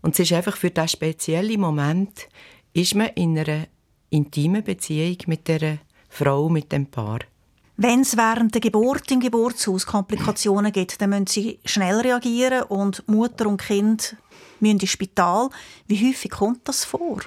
Und 0.00 0.14
es 0.14 0.20
ist 0.20 0.32
einfach 0.32 0.56
für 0.56 0.70
diesen 0.70 0.88
speziellen 0.88 1.60
Moment, 1.60 2.28
ist 2.72 2.94
man 2.94 3.08
in 3.08 3.38
einer 3.38 3.66
intimen 4.08 4.64
Beziehung 4.64 5.18
mit 5.26 5.46
der 5.48 5.78
Frau, 6.08 6.48
mit 6.48 6.72
dem 6.72 6.86
Paar. 6.86 7.18
Wenn 7.76 8.00
es 8.00 8.16
während 8.16 8.54
der 8.54 8.62
Geburt 8.62 9.10
im 9.10 9.20
Geburtshaus 9.20 9.84
Komplikationen 9.84 10.72
gibt, 10.72 11.02
dann 11.02 11.10
müssen 11.10 11.26
sie 11.26 11.58
schnell 11.66 12.00
reagieren 12.00 12.62
und 12.62 13.06
Mutter 13.06 13.46
und 13.46 13.60
Kind 13.60 14.16
müssen 14.60 14.80
ins 14.80 14.88
Spital. 14.88 15.50
Wie 15.86 16.08
häufig 16.08 16.30
kommt 16.30 16.66
das 16.66 16.86
vor? 16.86 17.20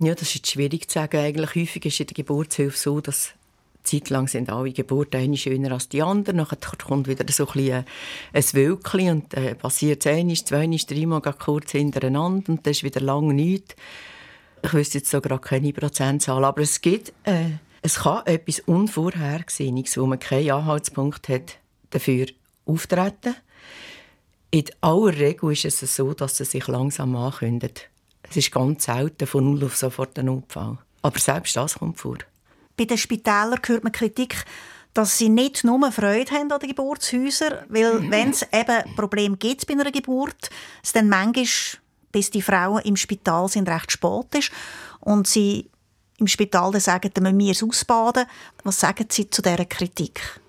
Ja, 0.00 0.14
das 0.14 0.34
ist 0.34 0.46
schwierig 0.46 0.90
zu 0.90 0.94
sagen. 0.94 1.16
Eigentlich 1.16 1.54
häufig 1.54 1.86
ist 1.86 2.00
in 2.00 2.06
der 2.06 2.14
Geburtshilfe 2.14 2.76
so, 2.76 3.00
dass 3.00 3.32
zeitlang 3.88 4.28
sind 4.28 4.50
alle 4.50 4.72
Geburten 4.72 5.20
eine 5.20 5.36
schöner 5.36 5.72
als 5.72 5.88
die 5.88 6.02
andere. 6.02 6.36
Dann 6.36 6.46
kommt 6.78 7.08
wieder 7.08 7.24
so 7.32 7.46
ein, 7.46 7.52
bisschen 7.52 7.84
ein 8.32 8.44
Wölkchen 8.52 9.10
und 9.10 9.34
äh, 9.34 9.54
passiert 9.54 10.04
es 10.06 10.44
zweimal, 10.44 10.78
dreimal 10.78 11.20
kurz 11.20 11.72
hintereinander 11.72 12.52
und 12.52 12.66
das 12.66 12.78
ist 12.78 12.84
wieder 12.84 13.00
lange 13.00 13.34
nichts. 13.34 13.74
Ich 14.62 14.72
wüsste 14.72 14.98
jetzt 14.98 15.10
so 15.10 15.20
gerade 15.20 15.40
keine 15.40 15.72
Prozentzahl, 15.72 16.44
aber 16.44 16.62
es 16.62 16.80
gibt, 16.80 17.12
äh, 17.24 17.50
es 17.82 18.00
kann 18.00 18.26
etwas 18.26 18.60
Unvorhergesehenes, 18.60 19.96
wo 19.96 20.06
man 20.06 20.18
keinen 20.18 20.50
Anhaltspunkt 20.50 21.28
hat, 21.28 21.58
dafür 21.90 22.26
auftreten. 22.66 23.36
In 24.50 24.64
aller 24.80 25.18
Regel 25.18 25.52
ist 25.52 25.64
es 25.64 25.94
so, 25.94 26.14
dass 26.14 26.40
es 26.40 26.52
sich 26.52 26.66
langsam 26.66 27.14
ankündigt. 27.14 27.88
Es 28.22 28.36
ist 28.36 28.50
ganz 28.50 28.84
selten 28.84 29.26
von 29.26 29.44
null 29.44 29.64
auf 29.64 29.76
sofort 29.76 30.18
ein 30.18 30.26
Notfall. 30.26 30.78
Aber 31.02 31.18
selbst 31.18 31.56
das 31.56 31.78
kommt 31.78 31.98
vor. 31.98 32.18
Bei 32.78 32.84
den 32.84 32.96
Spitälern 32.96 33.60
hört 33.66 33.82
man 33.82 33.92
Kritik, 33.92 34.44
dass 34.94 35.18
sie 35.18 35.28
nicht 35.28 35.64
nur 35.64 35.92
Freude 35.92 36.32
haben 36.32 36.50
an 36.50 36.60
den 36.60 36.70
Geburtshäusern, 36.70 37.66
weil 37.68 38.00
mhm. 38.00 38.10
wenn 38.10 38.30
es 38.30 38.46
eben 38.52 38.94
Probleme 38.94 39.36
gibt 39.36 39.66
bei 39.66 39.74
einer 39.74 39.90
Geburt, 39.90 40.48
es 40.82 40.92
dann 40.92 41.08
manchmal, 41.08 41.44
bis 42.12 42.30
die 42.30 42.40
Frauen 42.40 42.82
im 42.84 42.96
Spital 42.96 43.48
sind, 43.48 43.68
recht 43.68 43.92
spät 43.92 44.34
ist 44.34 44.50
und 45.00 45.26
sie 45.26 45.68
im 46.18 46.26
Spital 46.26 46.70
dann 46.72 46.80
sagen, 46.80 47.10
dann 47.12 47.24
müssen 47.24 47.38
wir 47.38 47.52
es 47.52 47.62
ausbaden. 47.62 48.26
Was 48.64 48.80
sagen 48.80 49.06
Sie 49.08 49.28
zu 49.28 49.42
dieser 49.42 49.64
Kritik? 49.64 50.40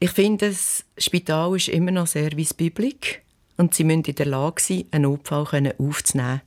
Ich 0.00 0.10
finde, 0.10 0.48
das 0.48 0.84
Spital 0.98 1.56
ist 1.56 1.68
immer 1.68 1.90
noch 1.90 2.06
Service 2.06 2.52
Public 2.52 3.22
und 3.56 3.74
sie 3.74 3.84
müssen 3.84 4.04
in 4.04 4.14
der 4.14 4.26
Lage 4.26 4.60
sein, 4.60 4.84
einen 4.90 5.04
Notfall 5.04 5.72
aufzunehmen. 5.78 6.42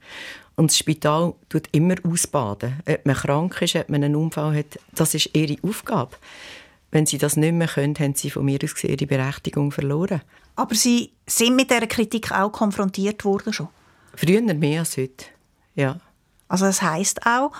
Und 0.58 0.72
das 0.72 0.78
Spital 0.78 1.34
tut 1.48 1.68
immer 1.70 1.94
ausbaden. 2.02 2.80
Ob 2.84 3.06
man 3.06 3.14
krank 3.14 3.62
ist, 3.62 3.76
ob 3.76 3.88
man 3.90 4.02
einen 4.02 4.16
Unfall 4.16 4.56
hat, 4.56 4.80
das 4.92 5.14
ist 5.14 5.30
ihre 5.32 5.56
Aufgabe. 5.62 6.16
Wenn 6.90 7.06
sie 7.06 7.16
das 7.16 7.36
nicht 7.36 7.52
mehr 7.52 7.68
können, 7.68 7.94
haben 7.96 8.16
sie 8.16 8.28
von 8.28 8.44
mir 8.44 8.58
aus 8.64 8.74
gesehen 8.74 8.90
ihre 8.90 9.06
Berechtigung 9.06 9.70
verloren. 9.70 10.20
Aber 10.56 10.74
Sie 10.74 11.12
sind 11.28 11.54
mit 11.54 11.70
dieser 11.70 11.86
Kritik 11.86 12.32
auch 12.32 12.50
konfrontiert 12.50 13.24
worden 13.24 13.52
schon? 13.52 13.68
Früher 14.16 14.42
mehr 14.42 14.80
als 14.80 14.96
heute, 14.96 15.26
ja. 15.76 16.00
Also 16.48 16.64
das 16.64 16.82
heisst 16.82 17.24
auch, 17.24 17.52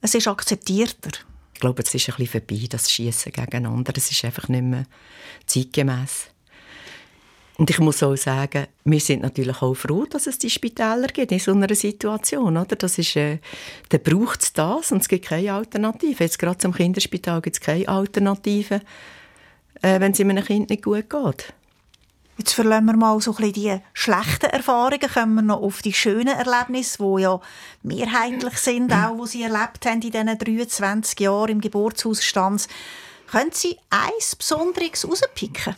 es 0.00 0.14
ist 0.14 0.28
akzeptierter? 0.28 1.10
Ich 1.54 1.60
glaube, 1.60 1.82
es 1.82 1.92
ist 1.92 2.08
ein 2.08 2.14
bisschen 2.14 2.40
vorbei, 2.40 2.66
das 2.70 2.88
Schießen 2.88 3.32
gegeneinander. 3.32 3.92
Es 3.96 4.12
ist 4.12 4.24
einfach 4.24 4.46
nicht 4.48 4.62
mehr 4.62 4.84
zeitgemäß. 5.46 6.28
Und 7.56 7.70
ich 7.70 7.78
muss 7.78 8.02
auch 8.02 8.16
sagen, 8.16 8.66
wir 8.84 9.00
sind 9.00 9.22
natürlich 9.22 9.62
auch 9.62 9.74
froh, 9.74 10.06
dass 10.06 10.26
es 10.26 10.38
die 10.38 10.50
Spitäler 10.50 11.06
gibt 11.06 11.30
in 11.30 11.38
so 11.38 11.52
einer 11.52 11.72
Situation. 11.74 12.56
Oder? 12.56 12.74
Das 12.76 12.98
ist, 12.98 13.14
äh, 13.14 13.38
dann 13.90 14.02
braucht 14.02 14.42
es 14.42 14.52
das 14.52 14.90
und 14.90 15.02
es 15.02 15.08
gibt 15.08 15.26
keine 15.26 15.52
Alternative. 15.52 16.24
Jetzt 16.24 16.38
gerade 16.38 16.58
zum 16.58 16.74
Kinderspital 16.74 17.40
gibt 17.40 17.56
es 17.56 17.60
keine 17.60 17.88
Alternative, 17.88 18.80
äh, 19.82 20.00
wenn 20.00 20.12
es 20.12 20.20
einem 20.20 20.44
Kind 20.44 20.70
nicht 20.70 20.82
gut 20.82 21.08
geht. 21.08 21.54
Jetzt 22.36 22.54
verlassen 22.54 22.86
wir 22.86 22.96
mal 22.96 23.20
so 23.20 23.30
ein 23.30 23.36
bisschen 23.36 23.52
die 23.52 23.80
schlechten 23.92 24.46
Erfahrungen, 24.46 25.08
kommen 25.12 25.34
wir 25.36 25.42
noch 25.42 25.62
auf 25.62 25.82
die 25.82 25.92
schönen 25.92 26.36
Erlebnisse, 26.36 26.98
die 26.98 27.22
ja 27.22 27.40
mehrheitlich 27.84 28.58
sind, 28.58 28.92
auch 28.92 29.22
die 29.22 29.28
Sie 29.28 29.42
erlebt 29.44 29.86
haben 29.86 30.02
in 30.02 30.10
diesen 30.10 30.38
23 30.38 31.20
Jahren 31.20 31.50
im 31.50 31.60
Geburtshaus 31.60 32.24
Stanz. 32.24 32.66
Können 33.30 33.52
Sie 33.52 33.78
eins 33.90 34.34
Besonderes 34.34 35.04
herauspicken? 35.04 35.76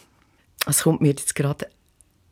Es 0.68 0.82
kommt 0.82 1.00
mir 1.00 1.08
jetzt 1.08 1.34
gerade 1.36 1.68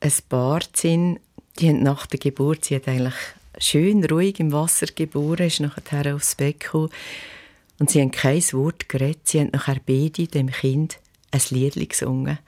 ein 0.00 0.12
Paar 0.28 0.60
Sinn, 0.74 1.20
die 1.58 1.68
haben 1.68 1.82
nach 1.82 2.06
der 2.06 2.18
Geburt, 2.18 2.64
sie 2.64 2.74
hat 2.74 2.88
eigentlich 2.88 3.14
schön 3.58 4.04
ruhig 4.04 4.40
im 4.40 4.52
Wasser 4.52 4.86
geboren, 4.86 5.46
ist 5.46 5.60
nachher 5.60 6.14
aufs 6.14 6.34
Bett 6.34 6.60
gekommen 6.60 6.90
und 7.78 7.90
sie 7.90 8.00
haben 8.00 8.10
kein 8.10 8.42
Wort 8.52 8.88
geredet. 8.88 9.28
Sie 9.28 9.40
haben 9.40 9.50
nachher 9.52 9.80
beide 9.86 10.26
dem 10.26 10.50
Kind 10.50 10.98
ein 11.30 11.40
Lied 11.50 11.88
gesungen, 11.88 12.38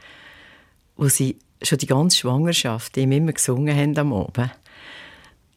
wo 0.96 1.08
sie 1.08 1.36
schon 1.62 1.78
die 1.78 1.86
ganze 1.86 2.18
Schwangerschaft 2.18 2.96
ihm 2.96 3.12
immer 3.12 3.32
gesungen 3.32 3.74
haben 3.74 3.96
am 3.96 4.12
Abend. 4.12 4.50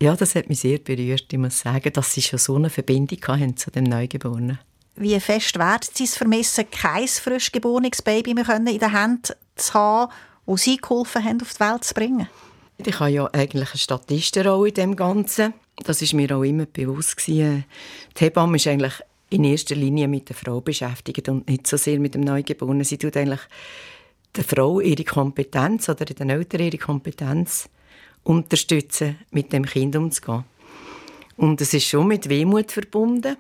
Ja, 0.01 0.15
das 0.15 0.35
hat 0.35 0.47
mich 0.47 0.59
sehr 0.59 0.77
berührt. 0.77 1.25
Ich 1.31 1.39
muss 1.39 1.59
sagen, 1.59 1.91
dass 1.91 2.13
sie 2.13 2.21
schon 2.21 2.39
so 2.39 2.55
eine 2.55 2.69
Verbindung 2.69 3.19
hatten 3.27 3.57
zu 3.57 3.69
dem 3.71 3.83
Neugeborenen. 3.83 4.59
Wie 5.01 5.17
fest 5.21 5.57
werden 5.57 5.87
Sie 5.93 6.03
es 6.03 6.17
vermissen, 6.17 6.69
kein 6.69 7.07
frisch 7.07 7.53
geborenes 7.53 8.01
Baby 8.01 8.33
mehr 8.33 8.49
in 8.49 8.79
der 8.79 8.91
Hand 8.91 9.33
zu 9.55 9.73
haben, 9.73 10.11
wo 10.45 10.57
Sie 10.57 10.75
geholfen 10.75 11.23
haben, 11.23 11.41
auf 11.41 11.53
die 11.53 11.59
Welt 11.61 11.85
zu 11.85 11.93
bringen? 11.93 12.27
Ich 12.77 12.99
habe 12.99 13.09
ja 13.09 13.25
eigentlich 13.31 13.69
eine 13.69 13.77
Statistenrolle 13.77 14.67
in 14.67 14.73
dem 14.73 14.95
Ganzen. 14.97 15.53
Das 15.85 16.01
ist 16.01 16.13
mir 16.13 16.35
auch 16.35 16.43
immer 16.43 16.65
bewusst 16.65 17.15
gewesen. 17.15 17.63
Die 18.17 18.25
Hebamme 18.25 18.57
ist 18.57 18.67
eigentlich 18.67 18.91
in 19.29 19.45
erster 19.45 19.75
Linie 19.75 20.09
mit 20.09 20.27
der 20.27 20.35
Frau 20.35 20.59
beschäftigt 20.59 21.29
und 21.29 21.47
nicht 21.47 21.65
so 21.65 21.77
sehr 21.77 21.97
mit 21.97 22.15
dem 22.15 22.21
Neugeborenen. 22.21 22.83
Sie 22.83 22.97
tut 22.97 23.15
eigentlich 23.15 23.41
der 24.35 24.43
Frau 24.43 24.81
ihre 24.81 25.05
Kompetenz 25.05 25.87
oder 25.87 26.03
den 26.03 26.29
Eltern 26.29 26.59
ihre 26.59 26.77
Kompetenz 26.77 27.69
unterstützen, 28.23 29.17
mit 29.31 29.53
dem 29.53 29.65
Kind 29.65 29.95
umzugehen. 29.95 30.43
Und 31.37 31.61
es 31.61 31.73
ist 31.73 31.87
schon 31.87 32.07
mit 32.07 32.27
Wehmut 32.27 32.73
verbunden. 32.73 33.37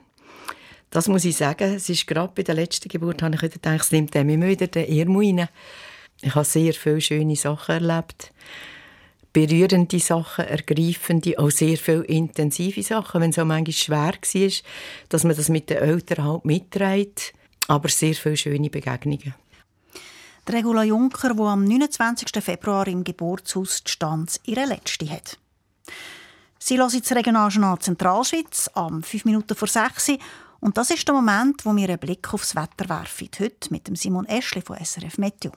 Das 0.89 1.07
muss 1.07 1.25
ich 1.25 1.37
sagen. 1.37 1.75
Es 1.75 1.89
ist 1.89 2.07
gerade 2.07 2.33
bei 2.35 2.43
der 2.43 2.55
letzten 2.55 2.89
Geburt, 2.89 3.21
habe 3.21 3.35
ich 3.35 3.41
gedacht, 3.41 3.81
es 3.81 3.91
nimmt 3.91 4.15
immer 4.15 4.47
wieder 4.47 4.67
den 4.67 4.87
Irrmu 4.87 5.19
rein. 5.19 5.47
Ich 6.21 6.35
habe 6.35 6.45
sehr 6.45 6.73
viele 6.73 7.01
schöne 7.01 7.35
Sachen 7.35 7.75
erlebt. 7.75 8.33
Berührende 9.31 9.99
Sachen, 9.99 10.45
ergreifende, 10.45 11.37
auch 11.37 11.51
sehr 11.51 11.77
viele 11.77 12.03
intensive 12.05 12.81
Sachen, 12.81 13.21
wenn 13.21 13.29
es 13.29 13.37
auch 13.37 13.45
manchmal 13.45 13.73
schwer 13.73 14.13
war, 14.13 14.51
dass 15.09 15.23
man 15.23 15.35
das 15.35 15.49
mit 15.49 15.69
den 15.69 15.77
Eltern 15.77 16.25
halt 16.25 16.45
mitträgt. 16.45 17.33
Aber 17.67 17.89
sehr 17.89 18.15
viele 18.15 18.35
schöne 18.35 18.71
Begegnungen. 18.71 19.35
Regula 20.49 20.83
Juncker, 20.83 21.35
die 21.35 21.41
am 21.41 21.63
29. 21.63 22.43
Februar 22.43 22.87
im 22.87 23.03
Geburtshaus 23.03 23.83
die 23.83 23.91
Stanz 23.91 24.39
ihre 24.45 24.65
letzte 24.65 25.07
hat. 25.07 25.37
Sie 26.57 26.79
hören 26.79 26.99
das 26.99 27.15
Regionaljournal 27.15 27.77
Zentralschweiz 27.77 28.69
am 28.73 29.03
5 29.03 29.25
Minuten 29.25 29.55
vor 29.55 29.67
6 29.67 30.13
und 30.59 30.77
das 30.77 30.89
ist 30.89 31.07
der 31.07 31.15
Moment, 31.15 31.65
wo 31.65 31.75
wir 31.75 31.87
einen 31.87 31.99
Blick 31.99 32.33
aufs 32.33 32.55
Wetter 32.55 32.89
werfen. 32.89 33.29
Heute 33.39 33.71
mit 33.71 33.87
dem 33.87 33.95
Simon 33.95 34.25
Eschli 34.25 34.61
von 34.61 34.77
SRF 34.77 35.17
Meteo. 35.17 35.51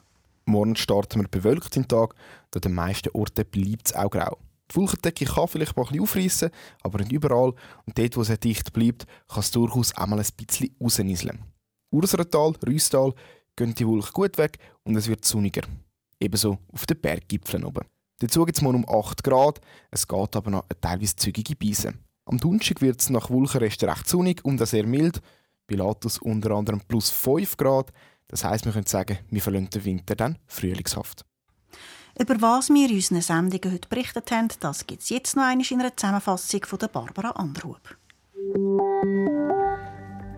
Morgen 0.44 0.76
starten 0.76 1.20
wir 1.20 1.28
bewölkt 1.28 1.76
den 1.76 1.86
Tag, 1.86 2.14
an 2.54 2.60
den 2.60 2.74
meisten 2.74 3.10
Orten 3.10 3.44
bleibt 3.46 3.86
es 3.86 3.94
auch 3.94 4.10
grau. 4.10 4.38
Die 4.70 4.76
Wolkendecke 4.76 5.24
kann 5.24 5.48
vielleicht 5.48 5.76
mal 5.76 5.82
ein 5.82 5.88
bisschen 5.88 6.02
aufreißen, 6.02 6.50
aber 6.82 6.98
nicht 6.98 7.12
überall. 7.12 7.52
Und 7.86 7.98
dort, 7.98 8.16
wo 8.16 8.22
es 8.22 8.40
dicht 8.40 8.72
bleibt, 8.72 9.06
kann 9.28 9.40
es 9.40 9.50
durchaus 9.50 9.96
einmal 9.96 10.18
ein 10.18 10.26
bisschen 10.36 10.74
rausnieseln. 10.80 11.44
Urserental, 11.90 12.54
Rüstal 12.66 13.12
gehen 13.54 13.74
die 13.74 13.86
Wolken 13.86 14.12
gut 14.12 14.38
weg 14.38 14.58
und 14.84 14.96
es 14.96 15.08
wird 15.08 15.24
sonniger. 15.24 15.62
Ebenso 16.18 16.58
auf 16.72 16.86
den 16.86 17.00
Berggipfeln 17.00 17.64
oben. 17.64 17.84
Dazu 18.20 18.44
gibt 18.44 18.56
es 18.56 18.62
morgen 18.62 18.84
um 18.84 19.00
8 19.00 19.22
Grad, 19.24 19.60
es 19.90 20.06
geht 20.06 20.36
aber 20.36 20.50
noch 20.50 20.64
eine 20.70 20.80
teilweise 20.80 21.16
zügige 21.16 21.56
Beise. 21.56 21.94
Am 22.24 22.38
Donnerstag 22.38 22.80
wird 22.80 23.00
es 23.00 23.10
nach 23.10 23.30
Wolkenresten 23.30 23.88
recht 23.88 24.08
sonnig 24.08 24.44
und 24.44 24.64
sehr 24.66 24.86
mild. 24.86 25.20
Bei 25.66 25.74
Latus 25.74 26.18
unter 26.18 26.52
anderem 26.52 26.80
plus 26.80 27.10
5 27.10 27.56
Grad. 27.56 27.92
Das 28.28 28.44
heisst, 28.44 28.64
wir 28.64 28.72
können 28.72 28.86
sagen, 28.86 29.18
wir 29.30 29.42
verlassen 29.42 29.70
den 29.70 29.84
Winter 29.84 30.14
dann 30.14 30.38
frühlingshaft. 30.46 31.24
Über 32.18 32.40
was 32.40 32.68
wir 32.68 32.88
in 32.88 32.96
unseren 32.96 33.22
Sendungen 33.22 33.72
heute 33.72 33.88
berichtet 33.88 34.30
haben, 34.30 34.48
das 34.60 34.86
gibt 34.86 35.02
es 35.02 35.08
jetzt 35.08 35.34
noch 35.34 35.44
einmal 35.44 35.66
in 35.68 35.80
einer 35.80 35.96
Zusammenfassung 35.96 36.64
von 36.64 36.78
Barbara 36.92 37.30
Andrup. 37.30 37.96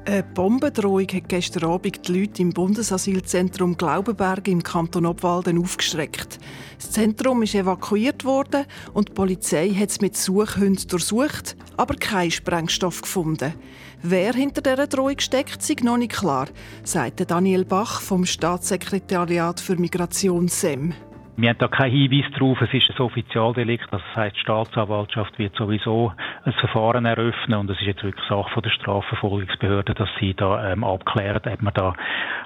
Eine 0.06 0.22
Bombendrohung 0.22 1.06
hat 1.08 1.30
gestern 1.30 1.64
Abend 1.64 2.06
die 2.06 2.20
Leute 2.20 2.42
im 2.42 2.52
Bundesasylzentrum 2.52 3.78
Glaubenberg 3.78 4.46
im 4.48 4.62
Kanton 4.62 5.06
Obwalden 5.06 5.58
aufgeschreckt. 5.58 6.38
Das 6.76 6.90
Zentrum 6.90 7.42
ist 7.42 7.54
evakuiert 7.54 8.22
worden 8.26 8.66
und 8.92 9.08
die 9.08 9.12
Polizei 9.14 9.70
hat 9.70 9.88
es 9.88 10.02
mit 10.02 10.14
Suchhunden 10.14 10.88
durchsucht, 10.88 11.56
aber 11.78 11.94
keinen 11.94 12.30
Sprengstoff 12.30 13.00
gefunden. 13.00 13.54
Wer 14.02 14.34
hinter 14.34 14.60
dieser 14.60 14.88
Drohung 14.88 15.18
steckt, 15.20 15.70
ist 15.70 15.82
noch 15.82 15.96
nicht 15.96 16.12
klar, 16.12 16.48
sagte 16.82 17.24
Daniel 17.24 17.64
Bach 17.64 18.02
vom 18.02 18.26
Staatssekretariat 18.26 19.58
für 19.58 19.76
Migration 19.76 20.48
SEM. 20.48 20.92
Wir 21.36 21.48
haben 21.48 21.58
da 21.58 21.66
keinen 21.66 21.90
Hinweis 21.90 22.30
darauf, 22.32 22.60
es 22.62 22.72
ist 22.72 22.90
ein 22.90 23.04
Offizialdelikt, 23.04 23.88
das 23.90 24.02
heißt, 24.14 24.36
die 24.36 24.40
Staatsanwaltschaft 24.40 25.36
wird 25.36 25.56
sowieso 25.56 26.12
ein 26.44 26.52
Verfahren 26.52 27.06
eröffnen 27.06 27.58
und 27.58 27.70
es 27.70 27.80
ist 27.80 27.86
jetzt 27.86 28.04
wirklich 28.04 28.24
Sache 28.28 28.62
der 28.62 28.70
Strafverfolgungsbehörde, 28.70 29.94
dass 29.94 30.08
sie 30.20 30.34
da 30.34 30.70
ähm, 30.70 30.84
abklären, 30.84 31.40
ob 31.44 31.62
man 31.62 31.74
da 31.74 31.94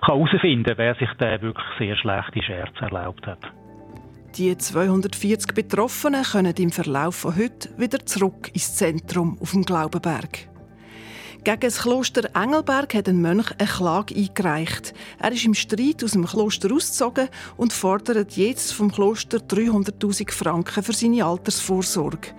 herausfinden 0.02 0.64
kann, 0.64 0.78
wer 0.78 0.94
sich 0.94 1.10
da 1.18 1.42
wirklich 1.42 1.66
sehr 1.78 1.96
schlechte 1.96 2.42
Scherze 2.42 2.80
erlaubt 2.80 3.26
hat. 3.26 3.40
Die 4.38 4.56
240 4.56 5.54
Betroffenen 5.54 6.22
können 6.22 6.54
im 6.58 6.70
Verlauf 6.70 7.16
von 7.16 7.36
heute 7.36 7.68
wieder 7.76 7.98
zurück 8.06 8.48
ins 8.54 8.74
Zentrum 8.74 9.36
auf 9.40 9.50
dem 9.50 9.64
Glaubenberg. 9.64 10.48
Gegen 11.48 11.60
das 11.60 11.80
Kloster 11.80 12.28
Engelberg 12.34 12.92
hat 12.92 13.08
ein 13.08 13.22
Mönch 13.22 13.52
eine 13.56 13.66
Klage 13.66 14.14
eingereicht. 14.14 14.92
Er 15.18 15.32
ist 15.32 15.46
im 15.46 15.54
Streit 15.54 16.04
aus 16.04 16.12
dem 16.12 16.26
Kloster 16.26 16.70
ausgezogen 16.70 17.30
und 17.56 17.72
fordert 17.72 18.36
jetzt 18.36 18.74
vom 18.74 18.92
Kloster 18.92 19.38
300.000 19.38 20.30
Franken 20.30 20.82
für 20.82 20.92
seine 20.92 21.24
Altersvorsorge. 21.24 22.34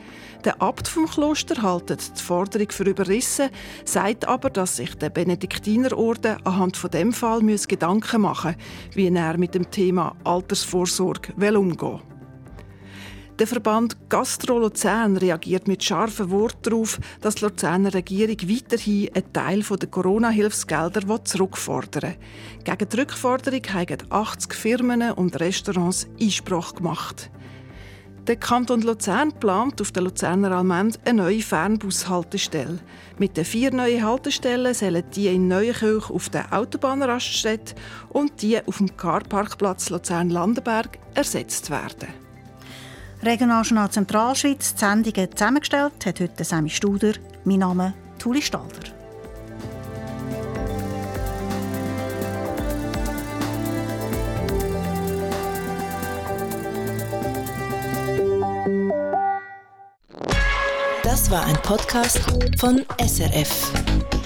Der 0.46 0.62
Abt 0.62 0.88
vom 0.88 1.08
Kloster 1.08 1.60
haltet 1.60 2.20
die 2.20 2.22
Forderung 2.22 2.70
für 2.70 2.84
überrissen, 2.84 3.50
sagt 3.84 4.28
aber, 4.28 4.52
dass 4.52 4.76
sich 4.76 4.94
der 4.94 5.10
Benediktinerorden 5.10 6.38
anhand 6.46 6.78
von 6.78 6.92
dem 6.92 7.12
Fall 7.12 7.40
Gedanken 7.68 8.22
machen 8.22 8.54
muss, 8.58 8.96
wie 8.96 9.08
er 9.08 9.40
mit 9.40 9.56
dem 9.56 9.72
Thema 9.72 10.16
Altersvorsorge 10.24 11.34
umgehen 11.34 11.82
will. 11.82 12.19
Der 13.40 13.48
Verband 13.48 14.10
Gastro 14.10 14.60
Luzern 14.60 15.16
reagiert 15.16 15.70
mit 15.70 15.82
scharfen 15.82 16.30
Worten 16.30 16.62
darauf, 16.64 17.00
dass 17.22 17.36
die 17.36 17.46
Luzerner 17.46 17.94
Regierung 17.94 18.36
weiterhin 18.50 19.16
einen 19.16 19.32
Teil 19.32 19.62
der 19.62 19.88
Corona-Hilfsgelder 19.88 21.24
zurückfordern. 21.24 22.16
Gegen 22.66 22.90
die 22.90 22.98
Rückforderung 22.98 23.62
haben 23.72 23.98
80 24.10 24.54
Firmen 24.54 25.14
und 25.14 25.40
Restaurants 25.40 26.06
Einspruch 26.20 26.76
gemacht. 26.76 27.32
Der 28.28 28.36
Kanton 28.36 28.82
Luzern 28.82 29.32
plant 29.32 29.80
auf 29.80 29.94
der 29.94 30.04
Luzerner 30.04 30.52
Almend 30.52 31.00
eine 31.06 31.24
neue 31.24 31.42
Fernbushaltestelle. 31.42 32.80
Mit 33.20 33.38
den 33.38 33.46
vier 33.46 33.72
neuen 33.72 34.04
Haltestellen 34.04 34.74
sollen 34.74 35.06
die 35.16 35.28
in 35.28 35.48
Neuenkirch 35.48 36.10
auf 36.10 36.28
der 36.28 36.52
Autobahnraststätte 36.52 37.76
und 38.10 38.42
die 38.42 38.60
auf 38.68 38.80
dem 38.80 38.98
Carparkplatz 38.98 39.90
Luzern-Landenberg 39.90 41.00
ersetzt 41.16 41.70
werden. 41.70 42.29
Regionaljournal 43.22 43.90
Zentralschweiz, 43.92 44.76
die 44.76 44.80
Sendungen 44.80 45.30
zusammengestellt 45.36 46.06
hat 46.06 46.20
heute 46.22 46.44
Sammy 46.44 46.70
Studer. 46.70 47.14
Mein 47.44 47.60
Name 47.60 47.88
ist 47.88 48.22
Tuli 48.22 48.42
Stalder. 48.42 48.80
Das 61.04 61.30
war 61.30 61.46
ein 61.46 61.56
Podcast 61.62 62.20
von 62.58 62.86
SRF. 63.06 64.19